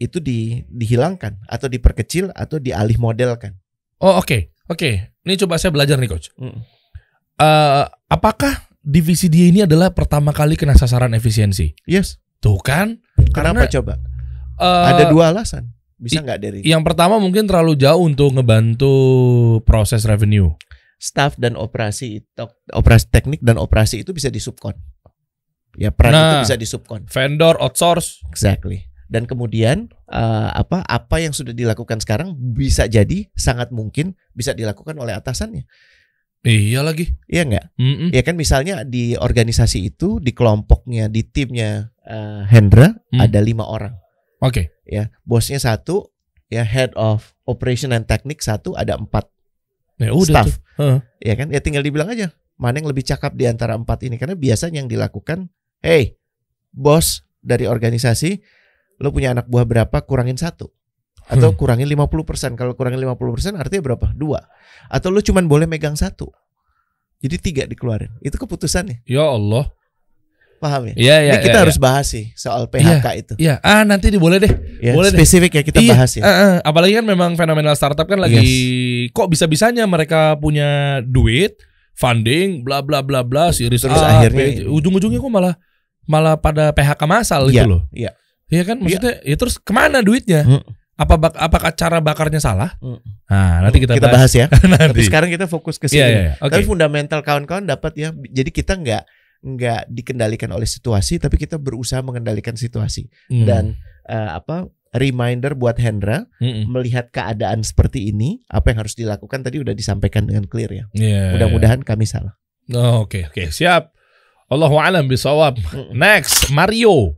[0.00, 3.54] Itu di, dihilangkan atau diperkecil atau dialih modelkan.
[4.00, 4.90] Oh oke oke.
[5.20, 6.32] Ini coba saya belajar nih coach.
[6.34, 6.56] Mm.
[7.36, 11.76] Eh, apakah divisi dia ini adalah pertama kali kena sasaran efisiensi?
[11.84, 12.16] Yes.
[12.40, 12.96] Tuh kan?
[13.30, 13.94] Kenapa Karena coba?
[14.56, 15.68] eh, Ada dua alasan.
[15.94, 18.94] Bisa nggak dari Yang pertama mungkin terlalu jauh untuk ngebantu
[19.62, 20.48] proses revenue.
[20.96, 24.76] staff dan operasi itu operasi teknik dan operasi itu bisa disubkon.
[25.72, 26.20] Ya peran Nah.
[26.20, 27.08] itu bisa disubkon.
[27.08, 28.20] Vendor outsource.
[28.28, 28.84] Exactly.
[29.10, 34.94] Dan kemudian eh, apa apa yang sudah dilakukan sekarang bisa jadi sangat mungkin bisa dilakukan
[34.94, 35.66] oleh atasannya.
[36.40, 37.18] Iya lagi.
[37.28, 37.66] Iya nggak?
[37.76, 38.08] Mm-mm.
[38.16, 43.20] Ya kan misalnya di organisasi itu di kelompoknya di timnya eh, Hendra Hmm.
[43.20, 43.98] ada lima orang.
[44.40, 44.72] Oke.
[44.86, 46.10] ya bosnya satu
[46.48, 49.28] ya head of operation and technique satu ada empat
[50.00, 50.56] Ya udah Staff.
[50.80, 50.98] Heeh.
[51.20, 54.32] ya kan ya tinggal dibilang aja mana yang lebih cakap di antara empat ini karena
[54.34, 56.16] biasanya yang dilakukan hey
[56.72, 58.40] bos dari organisasi
[59.00, 60.68] lo punya anak buah berapa kurangin satu
[61.24, 61.56] atau Hmm.
[61.56, 64.44] kurangin 50% kalau kurangin 50% artinya berapa dua
[64.86, 66.28] atau lo cuman boleh megang satu
[67.18, 69.70] jadi tiga dikeluarin itu keputusannya Ya Allah.
[70.58, 71.32] paham ya Iya iya.
[71.32, 73.56] ini kita iya, harus bahas sih soal PHK itu Iya.
[73.60, 74.52] Ah nanti nih boleh deh.
[74.78, 75.16] ya boleh deh.
[75.16, 76.54] spesifik ya kita Iya, bahas ya eh, eh.
[76.60, 78.44] apalagi kan memang fenomenal startup kan lagi
[79.08, 80.68] kok bisa-bisanya mereka punya
[81.02, 81.56] duit,
[81.94, 85.54] funding, bla bla bla bla, series Terus A, akhirnya- ujung-ujungnya kok malah
[86.04, 87.82] malah pada PHK masal Iya, gitu loh.
[87.90, 88.12] iya.
[88.50, 90.42] Iya kan maksudnya ya terus ke mana duitnya?
[90.42, 90.62] Hmm.
[90.94, 92.76] Apa bak- apakah cara bakarnya salah?
[92.76, 93.00] Hmm.
[93.24, 94.92] Nah, nanti kita, kita bahas ya nanti.
[94.92, 96.32] tapi sekarang kita fokus ke Iya, sini iya, iya.
[96.38, 96.52] Oke.
[96.52, 98.08] Tapi fundamental kawan-kawan dapat ya.
[98.12, 99.02] Jadi kita nggak
[99.40, 103.08] nggak dikendalikan oleh situasi, tapi kita berusaha mengendalikan situasi.
[103.32, 103.46] Hmm.
[103.46, 103.64] Dan
[104.04, 106.66] eh, apa reminder buat Hendra Mm-mm.
[106.66, 110.84] melihat keadaan seperti ini, apa yang harus dilakukan tadi udah disampaikan dengan clear ya.
[110.92, 111.38] Iya.
[111.38, 112.34] Mudah-mudahan kami salah.
[112.70, 113.94] Oh, Oke, oke, siap.
[114.46, 115.56] Allahu a'lam bisawab.
[115.62, 115.94] Mm.
[115.94, 117.14] Next, Mario.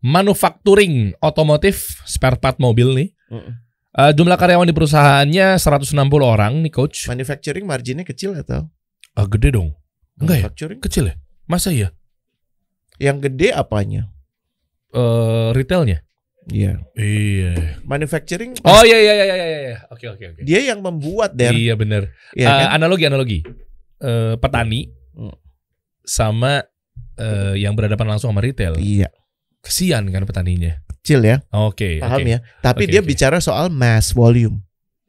[0.00, 3.08] Manufacturing otomotif spare part mobil nih.
[3.28, 3.52] Mm-mm.
[3.98, 7.10] Eh, jumlah karyawan di perusahaannya 160 orang nih coach.
[7.10, 8.70] Manufacturing marginnya kecil atau?
[9.12, 9.74] Ah, gede dong.
[10.16, 10.42] Enggak ya?
[10.46, 10.78] Manufacturing?
[10.78, 11.14] Kecil ya?
[11.44, 11.88] Masa iya?
[12.96, 14.06] Yang gede apanya?
[14.90, 16.06] Eh retailnya?
[16.48, 16.80] Iya.
[16.94, 17.82] Iya.
[17.84, 19.78] Manufacturing Oh iya iya iya iya iya, iya.
[19.90, 20.40] Oke oke oke.
[20.40, 21.52] dia yang membuat der.
[21.52, 22.14] Iya bener.
[22.32, 22.78] Ya, Eh, kan?
[22.78, 23.38] analogi analogi.
[23.98, 25.34] Eh, petani Hmm.
[26.06, 26.62] sama
[27.18, 28.78] eh, yang berhadapan langsung sama retail.
[28.78, 29.10] Iya,
[29.64, 30.78] Kesian kan petaninya.
[31.08, 31.36] kecil ya.
[31.56, 32.04] Oke.
[32.04, 32.28] Paham oke.
[32.28, 32.38] ya?
[32.60, 33.08] Tapi Oke, dia oke.
[33.08, 34.60] bicara soal mass volume.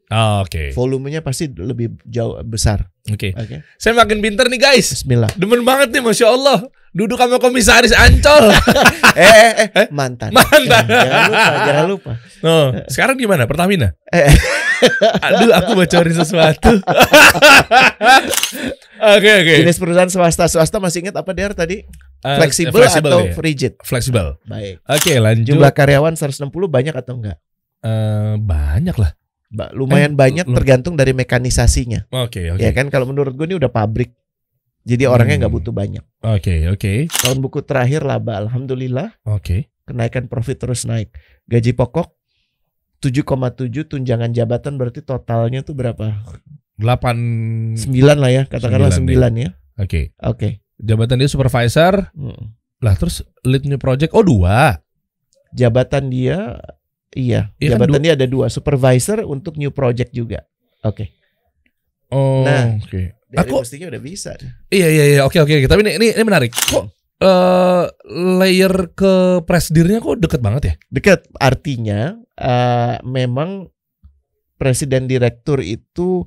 [0.10, 0.74] Ah, Oke.
[0.74, 2.90] Volumenya pasti lebih jauh besar.
[3.14, 3.30] Oke.
[3.38, 3.62] Oke.
[3.78, 4.90] Saya makin pinter nih guys.
[4.90, 5.30] Bismillah.
[5.38, 6.66] Demen banget nih Masya Allah.
[6.90, 8.50] Duduk sama komisaris Ancol.
[9.14, 10.34] eh, eh, eh, mantan.
[10.34, 10.84] Mantan.
[10.90, 12.12] jangan lupa, jangan lupa.
[12.42, 13.46] Oh, sekarang gimana?
[13.46, 13.94] Pertamina?
[14.10, 14.34] Eh,
[15.30, 16.74] Aduh, aku bocorin sesuatu.
[19.00, 19.64] Oke, oke.
[19.64, 21.88] jenis perusahaan swasta swasta masih ingat apa der tadi?
[22.20, 23.40] Eh, Fleksibel atau ya?
[23.40, 23.80] rigid?
[23.80, 24.36] Fleksibel.
[24.44, 24.84] Baik.
[24.84, 25.56] Oke, lanjut.
[25.56, 27.40] Jumlah karyawan 160 banyak atau enggak?
[27.80, 29.16] Eh, banyak lah.
[29.50, 32.06] Ba- lumayan Eh, banyak lu- tergantung dari mekanisasinya.
[32.12, 32.62] Oke, oke.
[32.62, 34.14] Ya kan kalau menurut gue ini udah pabrik.
[34.82, 35.60] Jadi orangnya nggak Hmm.
[35.60, 36.04] butuh banyak.
[36.24, 36.94] Oke, oke.
[37.12, 39.70] Tahun buku terakhir laba alhamdulillah, Oke.
[39.84, 41.12] kenaikan profit terus naik.
[41.46, 42.14] Gaji pokok
[43.00, 43.26] 7,7
[43.86, 46.24] tunjangan jabatan berarti totalnya tuh berapa?
[46.76, 49.50] 8 9 lah ya, katakanlah Sembilan 9 ya.
[49.78, 50.16] Oke.
[50.20, 50.64] Oke.
[50.78, 52.12] Jabatan dia supervisor.
[52.14, 52.56] Hmm.
[52.80, 54.80] Lah terus lead new project oh dua.
[55.52, 56.56] Jabatan dia
[57.14, 60.46] iya, Iya kan, jabatan dia ada dua, supervisor untuk new project juga.
[60.82, 61.14] Oke.
[62.10, 62.78] Oh, Nah.
[62.82, 63.18] oke.
[63.30, 64.34] Dari Aku mestinya udah bisa.
[64.74, 65.70] iya iya iya oke oke.
[65.70, 66.50] Tapi ini ini, ini menarik.
[66.50, 66.86] Kok
[67.20, 67.84] eh
[68.40, 70.74] layer ke presidirnya kok deket banget ya?
[70.90, 73.70] Dekat artinya eh, memang
[74.58, 76.24] presiden direktur itu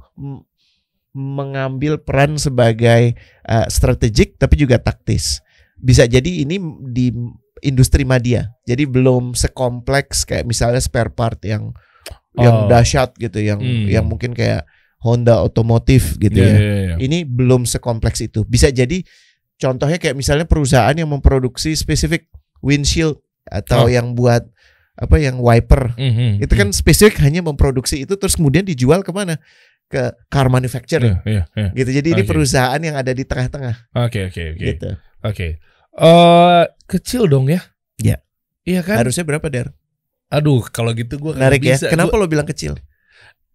[1.12, 5.40] mengambil peran sebagai eh, strategik tapi juga taktis.
[5.76, 7.10] Bisa jadi ini di
[7.62, 8.50] industri media.
[8.66, 11.70] Jadi belum sekompleks kayak misalnya spare part yang
[12.34, 12.68] yang Oh.
[12.68, 13.86] dahsyat gitu, yang Hmm.
[13.86, 14.64] yang mungkin kayak
[15.02, 16.56] Honda otomotif gitu Iya, ya.
[16.58, 16.94] iya, iya.
[16.96, 18.46] Ini belum sekompleks itu.
[18.46, 19.02] Bisa jadi
[19.56, 22.30] contohnya kayak misalnya perusahaan yang memproduksi spesifik
[22.62, 23.90] windshield atau Oh.
[23.90, 24.46] yang buat
[24.92, 25.96] apa yang wiper.
[25.96, 29.42] Mhm, Itu kan spesifik hanya memproduksi itu terus kemudian dijual ke mana?
[29.90, 31.20] Ke car manufacturer.
[31.26, 31.68] Iya, iya, iya.
[31.74, 31.90] Gitu.
[32.00, 32.30] Jadi ini Oke.
[32.30, 34.60] perusahaan yang ada di tengah-tengah Oke, oke, oke.
[34.62, 34.90] gitu.
[35.20, 35.58] Oke.
[35.92, 37.60] Eh kecil dong ya?
[38.00, 38.20] Iya.
[38.64, 39.04] Iya kan?
[39.04, 39.72] Harusnya berapa, Der?
[40.32, 41.76] Aduh, kalau gitu gua Menarik ya.
[41.76, 41.92] bisa.
[41.92, 42.76] Kenapa Gua- lo bilang kecil?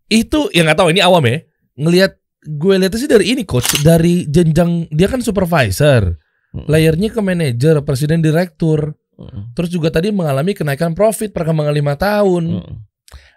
[0.07, 1.43] itu yang nggak tahu ini awam ya.
[1.75, 2.15] Ngelihat
[2.47, 6.15] gue lihat sih dari ini coach, dari jenjang dia kan supervisor.
[6.55, 6.63] Mm.
[6.63, 8.95] Layernya ke manajer, presiden direktur.
[9.19, 9.51] Mm.
[9.51, 12.63] Terus juga tadi mengalami kenaikan profit perkembangan lima tahun.
[12.63, 12.75] Mm.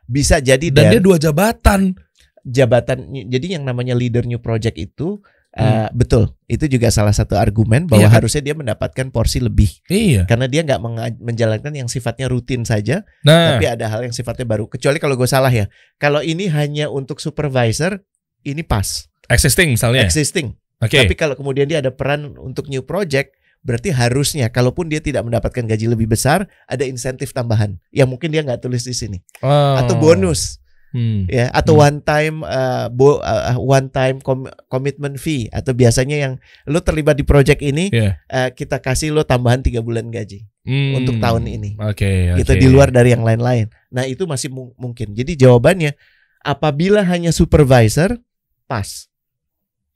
[0.06, 1.98] Bisa jadi Dan Der, dia dua jabatan.
[2.40, 5.66] jabatan jadi yang namanya leader new project itu Hmm.
[5.66, 8.16] uh, betul itu juga salah satu argumen bahwa Iya kan?
[8.22, 10.22] harusnya dia mendapatkan porsi lebih Iya.
[10.22, 10.78] karena dia nggak
[11.18, 15.26] menjalankan yang sifatnya rutin saja Nah, tapi ada hal yang sifatnya baru kecuali kalau gue
[15.26, 15.66] salah ya
[15.98, 17.98] kalau ini hanya untuk supervisor
[18.46, 20.07] ini pas existing misalnya.
[20.07, 20.94] existing Oke.
[20.96, 25.66] tapi kalau kemudian dia ada peran untuk new project berarti harusnya kalaupun dia tidak mendapatkan
[25.66, 29.76] gaji lebih besar ada insentif tambahan yang mungkin dia nggak tulis di sini Oh.
[29.76, 30.59] atau bonus
[30.91, 31.22] Hmm.
[31.26, 31.86] ya atau Hmm.
[31.86, 36.32] one time uh, bo, uh, one time com- commitment fee atau biasanya yang
[36.66, 38.18] lo terlibat di project ini Iya.
[38.26, 40.99] uh, kita kasih lo tambahan tiga bulan gaji Hmm.
[40.99, 42.59] untuk tahun ini Oke, gitu oke.
[42.59, 45.95] di luar dari yang lain-lain nah itu masih mu- mungkin jadi jawabannya
[46.41, 48.18] apabila hanya supervisor
[48.66, 49.07] pas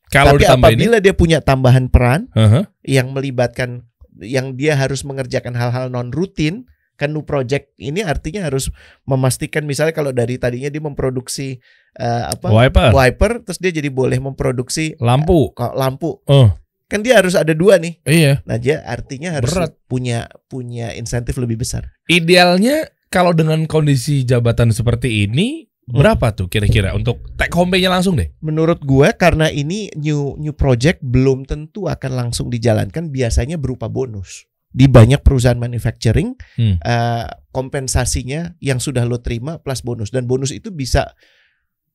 [0.08, 2.70] Kalau tapi ditambah ini, apabila dia punya tambahan peran Aha.
[2.82, 3.82] yang melibatkan
[4.22, 6.70] yang dia harus mengerjakan hal-hal non rutin
[7.04, 8.72] Kan new project ini artinya harus
[9.04, 11.60] memastikan misalnya kalau dari tadinya dia memproduksi
[11.94, 15.52] eh, apa Wiper, wiper terus dia jadi boleh memproduksi lampu.
[15.52, 16.16] kok lampu.
[16.24, 16.48] Oh,
[16.88, 18.00] Kan dia harus ada dua nih.
[18.04, 18.40] iya.
[18.44, 19.72] Nah, dia artinya harus Berat.
[19.84, 21.92] punya punya insentif lebih besar.
[22.06, 26.00] Idealnya kalau dengan kondisi jabatan seperti ini Hmm.
[26.00, 28.32] berapa tuh kira-kira untuk take home pay-nya langsung deh?
[28.40, 34.48] Menurut gue karena ini new new project belum tentu akan langsung dijalankan biasanya berupa bonus.
[34.74, 36.76] Di banyak perusahaan manufacturing Hmm.
[36.76, 41.14] eh, kompensasinya yang sudah lo terima plus bonus dan bonus itu bisa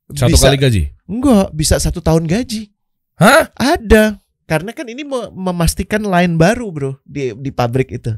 [0.10, 0.84] Satu bisa, kali gaji?
[1.06, 2.72] enggak bisa satu tahun gaji
[3.14, 3.52] Hah?
[3.54, 8.16] ada karena kan ini me- memastikan line baru bro di di pabrik itu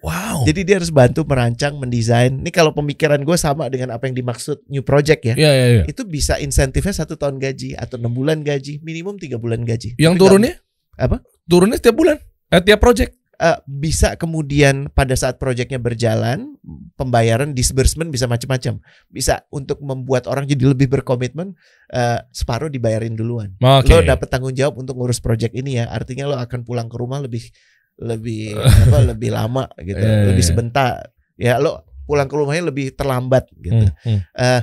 [0.00, 0.44] Wow.
[0.44, 4.62] jadi dia harus bantu merancang mendesain ini kalau pemikiran gue sama dengan apa yang dimaksud
[4.66, 5.82] new project ya Iya, iya, iya.
[5.84, 10.14] itu bisa insentifnya satu tahun gaji atau enam bulan gaji minimum tiga bulan gaji Yang
[10.14, 10.54] Tapi turunnya?
[10.94, 11.16] Apa?
[11.44, 12.16] Turunnya setiap bulan?
[12.48, 13.12] Eh, tiap project?
[13.40, 16.56] Eh, bisa kemudian pada saat proyeknya berjalan
[16.98, 18.80] pembayaran disbursement bisa macam-macam
[19.12, 21.54] bisa untuk membuat orang jadi lebih berkomitmen
[21.92, 23.54] eh, separuh dibayarin duluan.
[23.60, 23.92] Oke.
[23.92, 25.90] lo dapat tanggung jawab untuk ngurus proyek ini ya.
[25.92, 27.44] Artinya lo akan pulang ke rumah lebih
[27.96, 28.56] lebih
[28.88, 30.00] apa lebih lama gitu.
[30.00, 30.50] Iya, iya, lebih iya.
[30.50, 30.92] sebentar.
[31.36, 33.90] Ya lo pulang ke rumahnya lebih terlambat gitu.
[34.06, 34.62] Hmm, hmm.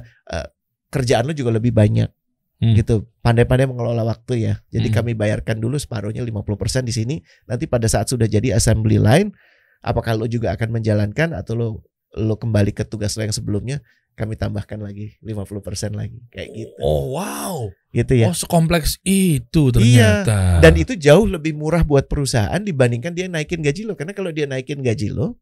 [0.93, 2.22] kerjaan lo juga lebih banyak
[2.63, 2.79] Hmm.
[2.79, 4.95] gitu pandai-pandai mengelola waktu ya jadi Hmm.
[4.95, 9.35] kami bayarkan dulu separuhnya 50% di sini nanti pada saat sudah jadi assembly line
[9.83, 11.67] apakah lo juga akan menjalankan atau lo
[12.15, 13.83] lo kembali ke tugas lo yang sebelumnya
[14.13, 17.67] kami tambahkan lagi 50% lagi kayak gitu Oh, wow.
[17.91, 20.23] gitu ya Oh, sekompleks itu Iya.
[20.23, 20.39] ternyata.
[20.61, 24.45] dan itu jauh lebih murah buat perusahaan dibandingkan dia naikin gaji lo karena kalau dia
[24.47, 25.35] naikin gaji lo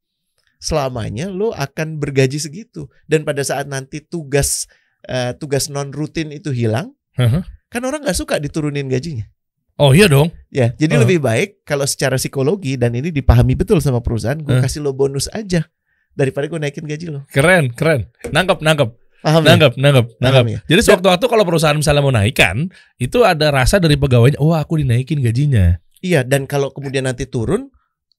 [0.57, 4.65] selamanya lo akan bergaji segitu dan pada saat nanti tugas
[5.03, 7.43] eh, tugas non rutin itu hilang Heeh.
[7.68, 9.28] kan orang nggak suka diturunin gajinya
[9.76, 10.30] Oh, iya dong.
[10.47, 11.01] ya jadi Uh.
[11.01, 14.62] lebih baik kalau secara psikologi dan ini dipahami betul sama perusahaan gue Uh.
[14.62, 15.66] kasih lo bonus aja
[16.12, 18.12] daripada gue naikin gaji lo Keren, keren.
[18.28, 18.89] Nangkep, nangkep.
[19.22, 19.53] paham ya?
[19.53, 20.45] Nangkep, nangkep, nangkep.
[20.47, 20.59] ya?
[20.68, 25.18] Jadi sewaktu-waktu kalau perusahaan misalnya mau naikkan, itu ada rasa dari pegawainya, oh aku dinaikin
[25.20, 25.78] gajinya.
[26.01, 27.70] iya dan kalau kemudian nanti turun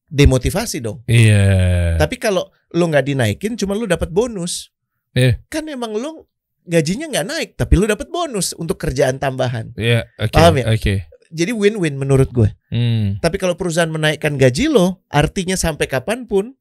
[0.06, 1.96] demotivasi dong Iya.
[1.96, 4.70] Tapi kalau lo nggak dinaikin, cuma lo dapat bonus.
[5.12, 5.38] Iya.
[5.46, 6.26] Kan emang lo
[6.62, 9.74] gajinya nggak naik, tapi lo dapat bonus untuk kerjaan tambahan.
[9.74, 10.34] Iya, oke.
[10.34, 10.64] Paham ya?
[10.70, 11.06] Oke.
[11.32, 12.52] Jadi win-win menurut gue.
[12.68, 13.16] Hmm.
[13.18, 16.52] Tapi kalau perusahaan menaikkan gaji lo, artinya sampai kapan pun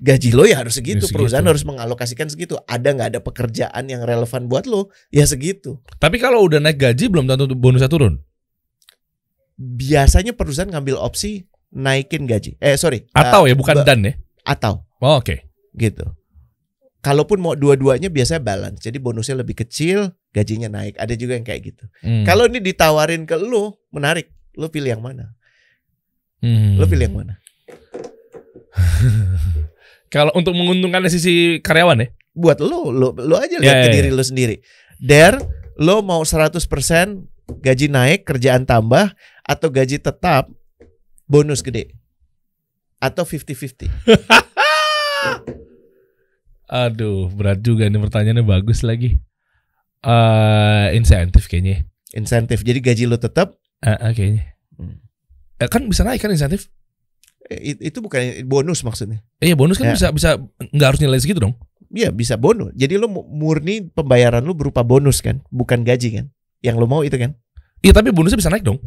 [0.00, 1.04] gaji lo ya harus segitu.
[1.04, 1.16] Ya, segitu.
[1.20, 2.56] Perusahaan harus mengalokasikan segitu.
[2.64, 5.76] Ada nggak ada pekerjaan yang relevan buat lo, ya segitu.
[6.00, 8.16] Tapi kalau udah naik gaji belum tentu bonusnya turun.
[9.54, 12.56] Biasanya perusahaan ngambil opsi naikin gaji.
[12.58, 13.06] Eh sorry.
[13.14, 14.12] Atau eh, ya bukan dan ya.
[14.42, 15.36] atau Oh, oke.
[15.76, 16.04] gitu.
[17.04, 18.80] Kalaupun mau dua-duanya biasanya balance.
[18.80, 20.96] Jadi bonusnya lebih kecil, gajinya naik.
[20.96, 21.84] Ada juga yang kayak gitu.
[22.00, 22.24] Hmm.
[22.24, 24.32] Kalau ini ditawarin ke lu, menarik.
[24.56, 25.36] Lu pilih yang mana?
[26.40, 26.80] Hmm.
[26.80, 27.44] Lu pilih yang mana?
[30.14, 32.08] Kalau untuk menguntungkan sisi karyawan ya.
[32.32, 34.64] Buat lu, lu, lu aja lihat Ya, ke ya, diri lu sendiri.
[34.96, 35.36] Der,
[35.76, 36.56] lu mau 100%
[37.60, 39.12] gaji naik, kerjaan tambah
[39.44, 40.48] atau gaji tetap
[41.28, 41.92] bonus gede?
[42.96, 43.92] Atau 50-50?
[46.66, 49.20] Aduh, berat juga nih pertanyaannya bagus lagi.
[50.02, 51.88] eh insentif kayaknya.
[52.12, 52.60] Insentif.
[52.60, 54.44] Jadi gaji lu tetap Eh, eh, kayaknya.
[54.76, 55.00] Hmm.
[55.56, 56.68] Eh, kan bisa naik kan insentif?
[57.44, 59.20] eh, itu bukan bonus maksudnya.
[59.38, 59.92] Eh, Iya bonus kan Ya.
[59.92, 61.56] bisa bisa nggak harus nilai segitu dong.
[61.88, 62.72] Iya bisa bonus.
[62.72, 66.26] Jadi lu mu- murni pembayaran lu berupa bonus kan, bukan gaji kan.
[66.60, 67.36] Yang lu mau itu kan.
[67.80, 68.80] Iya tapi bonusnya bisa naik dong.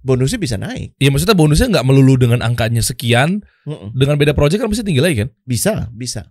[0.00, 0.92] Bonusnya bisa naik.
[0.96, 3.92] Iya maksudnya bonusnya nggak melulu dengan angkanya sekian, Mm-mm.
[3.92, 5.28] dengan beda project kan mesti tinggi lagi kan?
[5.42, 6.28] Bisa, bisa.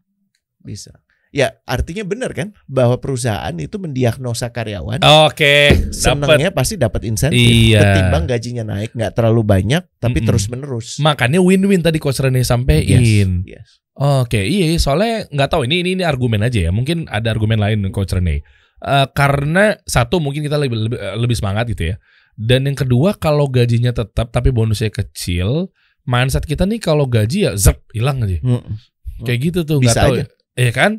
[0.66, 0.92] Bisa.
[1.34, 5.90] Ya, artinya benar kan bahwa perusahaan itu mendiagnosa karyawan Oke, dapat.
[5.90, 7.42] senangnya pasti dapat insentif.
[7.42, 7.82] Iya.
[7.82, 10.30] Ketimbang gajinya naik nggak terlalu banyak tapi Mm-mm.
[10.30, 10.88] terus menerus.
[11.02, 13.42] Makanya win-win tadi Coach Rene sampein.
[13.50, 13.82] Yes.
[13.98, 16.72] Oke, iya soalnya nggak tahu ini, ini ini argumen aja ya.
[16.74, 18.46] Mungkin ada argumen lain Coach Rene.
[18.84, 21.96] Eh, karena satu mungkin kita lebih, lebih lebih semangat gitu ya.
[22.38, 25.74] Dan yang kedua kalau gajinya tetap tapi bonusnya kecil,
[26.06, 28.38] mindset kita nih kalau gaji ya zep hilang aja.
[28.38, 28.78] Mm-mm.
[29.26, 30.14] Kayak gitu tuh nggak tahu.
[30.22, 30.26] aja.
[30.26, 30.43] ya.
[30.54, 30.92] Iya kan?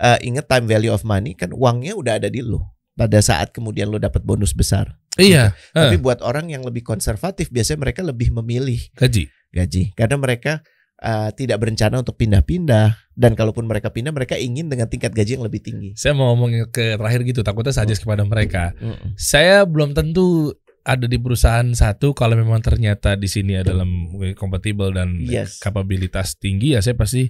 [0.00, 2.60] Eh, ingat time value of money kan uangnya udah ada di lu.
[2.96, 4.96] Pada saat kemudian lu dapat bonus besar.
[5.16, 9.28] Iya, Tapi buat orang yang lebih konservatif biasanya mereka lebih memilih gaji.
[9.50, 10.62] gaji karena mereka
[11.02, 15.44] uh, tidak berencana untuk pindah-pindah dan kalaupun mereka pindah mereka ingin dengan tingkat gaji yang
[15.44, 15.92] lebih tinggi.
[15.98, 18.72] Saya mau ngomong ke terakhir gitu, takutnya saja kepada mereka.
[18.78, 19.18] Mm-mm.
[19.18, 23.84] Saya belum tentu ada di perusahaan satu kalau memang ternyata di sini adalah
[24.38, 25.60] kompatibel dan Yes.
[25.60, 27.28] kapabilitas tinggi ya saya pasti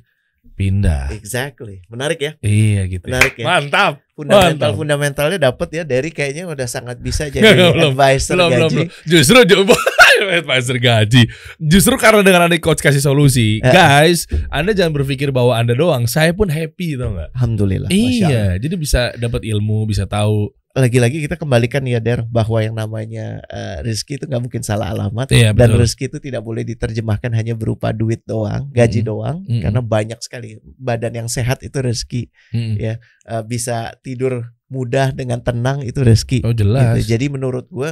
[0.51, 1.09] pindah.
[1.11, 1.81] Exactly.
[1.87, 2.33] Menarik ya?
[2.41, 3.05] Iya gitu.
[3.05, 3.17] ya.
[3.17, 3.45] Menarik ya.
[3.45, 3.93] Mantap.
[4.13, 4.73] Fundamental Mantap.
[4.77, 7.91] fundamentalnya dapat ya dari kayaknya udah sangat bisa jadi Nggak, belum.
[7.97, 8.61] advisor Belum, gaji.
[8.77, 8.89] belum.
[9.09, 9.65] Justru ju-
[10.21, 11.23] Advisor gaji.
[11.57, 13.73] Justru karena dengan ada coach kasih solusi, Eh.
[13.73, 16.05] guys, Anda jangan berpikir bahwa Anda doang.
[16.05, 17.33] Saya pun happy tau nggak?
[17.33, 17.89] Alhamdulillah.
[17.89, 20.53] Iya, jadi bisa dapat ilmu, bisa tahu.
[20.71, 25.27] Lagi-lagi kita kembalikan ya Der bahwa yang namanya eh, rezeki itu nggak mungkin salah alamat
[25.35, 25.83] Iya, dan betul.
[25.83, 29.07] rezeki itu tidak boleh diterjemahkan hanya berupa duit doang, gaji Mm.
[29.11, 29.67] doang Mm-mm.
[29.67, 32.31] karena banyak sekali badan yang sehat itu rezeki.
[32.55, 32.75] Mm.
[32.79, 32.95] Ya.
[33.27, 36.47] Eh, bisa tidur mudah dengan tenang itu rezeki.
[36.47, 37.03] Oh jelas.
[37.03, 37.19] Gitu.
[37.19, 37.91] Jadi menurut gue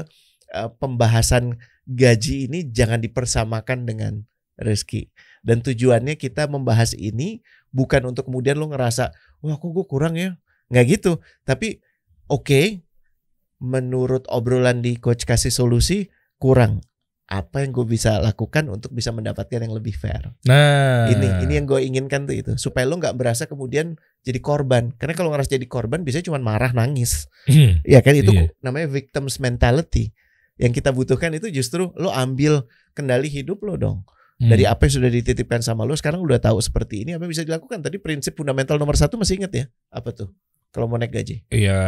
[0.55, 4.23] eh, pembahasan gaji ini jangan dipersamakan dengan
[4.55, 5.11] rezeki.
[5.43, 7.43] Dan tujuannya kita membahas ini
[7.75, 9.11] bukan untuk kemudian lo ngerasa
[9.43, 10.39] wah kok gue kurang ya,
[10.71, 11.19] nggak gitu.
[11.43, 11.83] Tapi
[12.29, 12.85] oke,
[13.59, 16.07] menurut obrolan di coach kasih solusi
[16.39, 16.83] kurang.
[17.29, 20.33] Apa yang gue bisa lakukan untuk bisa mendapatkan yang lebih fair?
[20.49, 24.97] Nah, Ini ini yang gue inginkan tuh itu supaya lo nggak berasa kemudian jadi korban.
[24.97, 27.29] Karena kalau ngerasa jadi korban biasanya cuma marah nangis.
[27.45, 27.85] Hmm.
[27.85, 28.49] Ya kan itu Iya.
[28.65, 30.17] namanya victims mentality.
[30.57, 32.65] Yang kita butuhkan itu justru lo ambil
[32.97, 34.09] kendali hidup lo dong.
[34.41, 34.49] Hmm.
[34.49, 37.33] Dari apa yang sudah dititipkan sama lo sekarang lo udah tahu seperti ini apa yang
[37.37, 37.85] bisa dilakukan.
[37.85, 39.65] Tadi prinsip fundamental nomor satu masih ingat ya?
[39.93, 40.33] Apa tuh?
[40.69, 41.49] Kalau mau naik gaji.
[41.49, 41.79] Iya,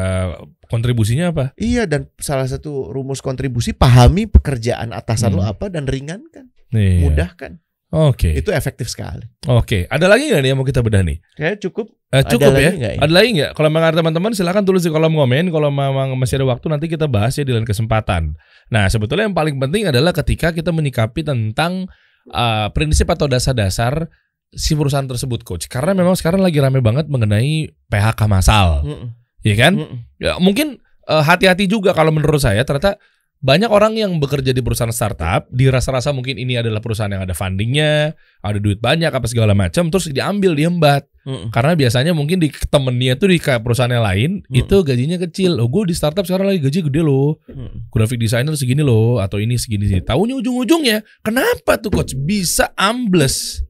[0.66, 1.44] kontribusinya apa?
[1.54, 5.52] Iya dan salah satu rumus kontribusi pahami pekerjaan atasan lo Hmm.
[5.52, 7.04] apa dan ringankan, Iya.
[7.04, 7.60] mudahkan.
[7.90, 8.30] Oke.
[8.32, 9.26] Itu efektif sekali.
[9.50, 9.82] Oke.
[9.84, 11.18] Ada lagi nggak nih yang mau kita bedah nih?
[11.34, 11.90] Kayak cukup.
[12.08, 12.72] Eh, Ada cukup lagi ya.
[12.72, 13.00] nggak ya?
[13.02, 13.50] Ada lagi nggak?
[13.52, 15.50] Kalau memang ada teman-teman silakan tulis di kolom komen.
[15.50, 18.38] Kalau memang masih ada waktu nanti kita bahas ya di lain kesempatan.
[18.70, 21.90] Nah sebetulnya yang paling penting adalah ketika kita menyikapi tentang
[22.30, 24.06] uh, prinsip atau dasar-dasar
[24.50, 25.70] si perusahaan tersebut, coach.
[25.70, 29.08] Karena memang sekarang lagi rame banget mengenai PHK massal, Mm-mm.
[29.46, 29.72] ya kan?
[29.78, 29.98] Mm-mm.
[30.18, 32.98] Ya, mungkin uh, hati-hati juga kalau menurut saya ternyata
[33.40, 38.12] banyak orang yang bekerja di perusahaan startup dirasa-rasa mungkin ini adalah perusahaan yang ada fundingnya,
[38.44, 41.08] ada duit banyak apa segala macam, terus diambil diembat.
[41.24, 41.48] Mm-mm.
[41.48, 44.60] Karena biasanya mungkin di temennya tuh di kayak perusahaan yang lain Hmm.
[44.60, 45.56] itu gajinya kecil.
[45.56, 47.40] Oh, gue di startup sekarang lagi gaji gede loh.
[47.48, 47.88] Mm-mm.
[47.88, 50.04] Graphic designer segini loh atau ini segini sih.
[50.04, 53.64] Tahunya ujung-ujungnya kenapa tuh coach bisa ambles?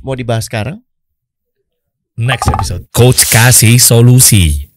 [0.00, 0.80] Mau dibahas sekarang?
[2.16, 2.88] Next episode.
[2.92, 4.69] Coach kasih solusi.